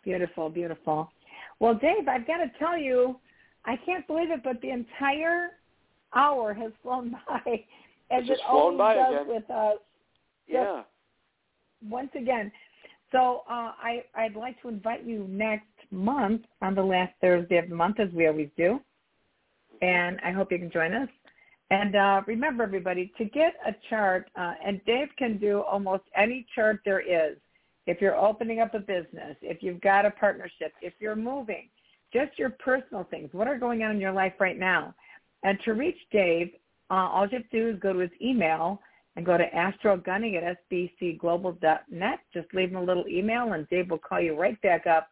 [0.03, 1.09] Beautiful, beautiful.
[1.59, 3.17] Well, Dave, I've got to tell you,
[3.65, 5.51] I can't believe it, but the entire
[6.13, 7.65] hour has flown by,
[8.11, 9.27] as it always does again.
[9.27, 9.77] with us.
[10.47, 10.83] Yeah.
[11.89, 12.51] Once again,
[13.11, 17.69] so uh, I I'd like to invite you next month on the last Thursday of
[17.69, 18.79] the month, as we always do,
[19.81, 21.09] and I hope you can join us.
[21.69, 26.45] And uh, remember, everybody, to get a chart, uh, and Dave can do almost any
[26.53, 27.37] chart there is.
[27.87, 31.69] If you're opening up a business, if you've got a partnership, if you're moving,
[32.13, 33.29] just your personal things.
[33.31, 34.93] What are going on in your life right now?
[35.43, 36.51] And to reach Dave,
[36.89, 38.79] uh, all you have to do is go to his email
[39.15, 42.19] and go to astrogunning at sbcglobal.net.
[42.33, 45.09] Just leave him a little email, and Dave will call you right back up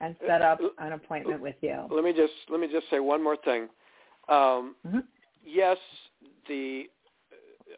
[0.00, 1.86] and set up an appointment with you.
[1.90, 3.68] Let me just let me just say one more thing.
[4.30, 4.98] Um, Mm-hmm.
[5.44, 5.78] Yes,
[6.48, 6.84] the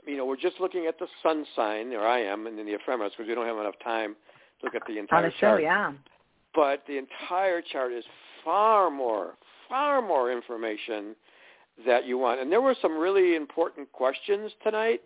[0.07, 2.75] you know we're just looking at the sun sign, or I am, and then the
[2.75, 4.15] ephemeris because we don't have enough time
[4.61, 5.63] to look at the entire On the show, chart.
[5.63, 5.93] yeah.
[6.55, 8.05] But the entire chart is
[8.45, 9.35] far more,
[9.69, 11.15] far more information
[11.87, 12.41] that you want.
[12.41, 15.01] And there were some really important questions tonight.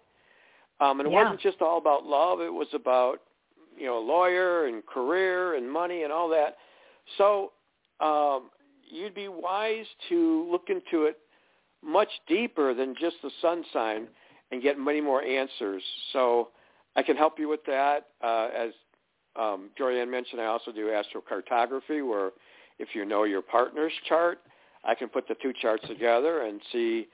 [0.81, 1.25] Um, and it Yeah.
[1.25, 2.41] wasn't just all about love.
[2.41, 3.21] It was about,
[3.79, 6.57] you know, lawyer and career and money and all that.
[7.19, 7.53] So
[8.01, 8.51] um,
[8.91, 11.19] you'd be wise to look into it
[11.87, 14.09] much deeper than just the sun sign
[14.51, 15.83] and get many more answers.
[16.13, 16.49] So
[16.95, 18.09] I can help you with that.
[18.23, 18.71] Uh, as
[19.37, 22.31] um, Jorianne mentioned, I also do astrocartography where
[22.79, 24.39] if you know your partner's chart,
[24.85, 27.09] I can put the two charts together and see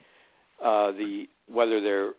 [0.63, 2.11] uh, the whether they're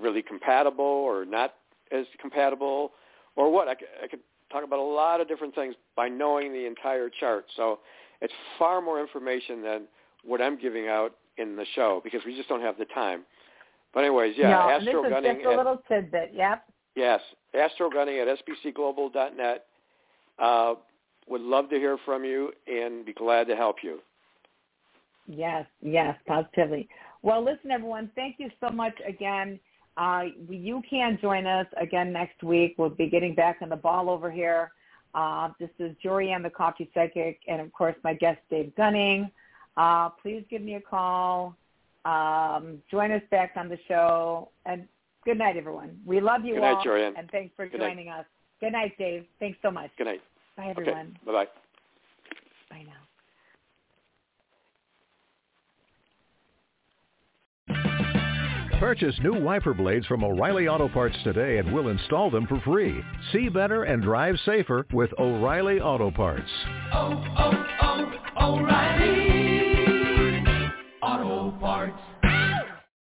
[0.00, 1.54] really compatible or not
[1.90, 2.92] as compatible
[3.36, 3.68] or what.
[3.68, 3.72] I
[4.02, 4.20] I could
[4.52, 7.46] talk about a lot of different things by knowing the entire chart.
[7.56, 7.80] So
[8.20, 9.82] it's far more information than
[10.24, 13.22] what I'm giving out in the show because we just don't have the time.
[13.92, 16.30] But anyways, yeah, no, and Astro this is Gunning just a at- little tidbit.
[16.34, 16.64] Yep.
[16.96, 17.20] Yes,
[17.54, 19.66] Astro Gunning at sbcglobal.net.
[20.38, 20.74] Uh,
[21.28, 24.00] would love to hear from you and be glad to help you.
[25.26, 26.88] Yes, yes, positively.
[27.22, 29.60] Well, listen, everyone, thank you so much again.
[29.96, 32.74] Uh, you can join us again next week.
[32.78, 34.72] We'll be getting back on the ball over here.
[35.14, 39.30] Uh, this is Jorianne, the Coffee Psychic, and of course my guest, Dave Gunning.
[39.76, 41.56] Uh, please give me a call.
[42.04, 44.50] Um, join us back on the show.
[44.66, 44.86] And
[45.24, 45.98] good night, everyone.
[46.04, 46.84] We love you Good night, all.
[46.84, 47.14] Jorianne.
[47.18, 47.88] And thanks for Good night.
[47.88, 48.24] joining us.
[48.60, 49.24] Good night, Dave.
[49.38, 49.90] Thanks so much.
[49.96, 50.20] Good night.
[50.56, 51.16] Bye, everyone.
[51.26, 51.26] Okay.
[51.26, 51.46] Bye-bye.
[52.70, 52.92] Bye now.
[58.78, 63.02] Purchase new wiper blades from O'Reilly Auto Parts today and we'll install them for free.
[63.30, 66.48] See better and drive safer with O'Reilly Auto Parts.
[66.94, 69.29] Oh, oh, oh, O'Reilly
[71.60, 72.09] Parts.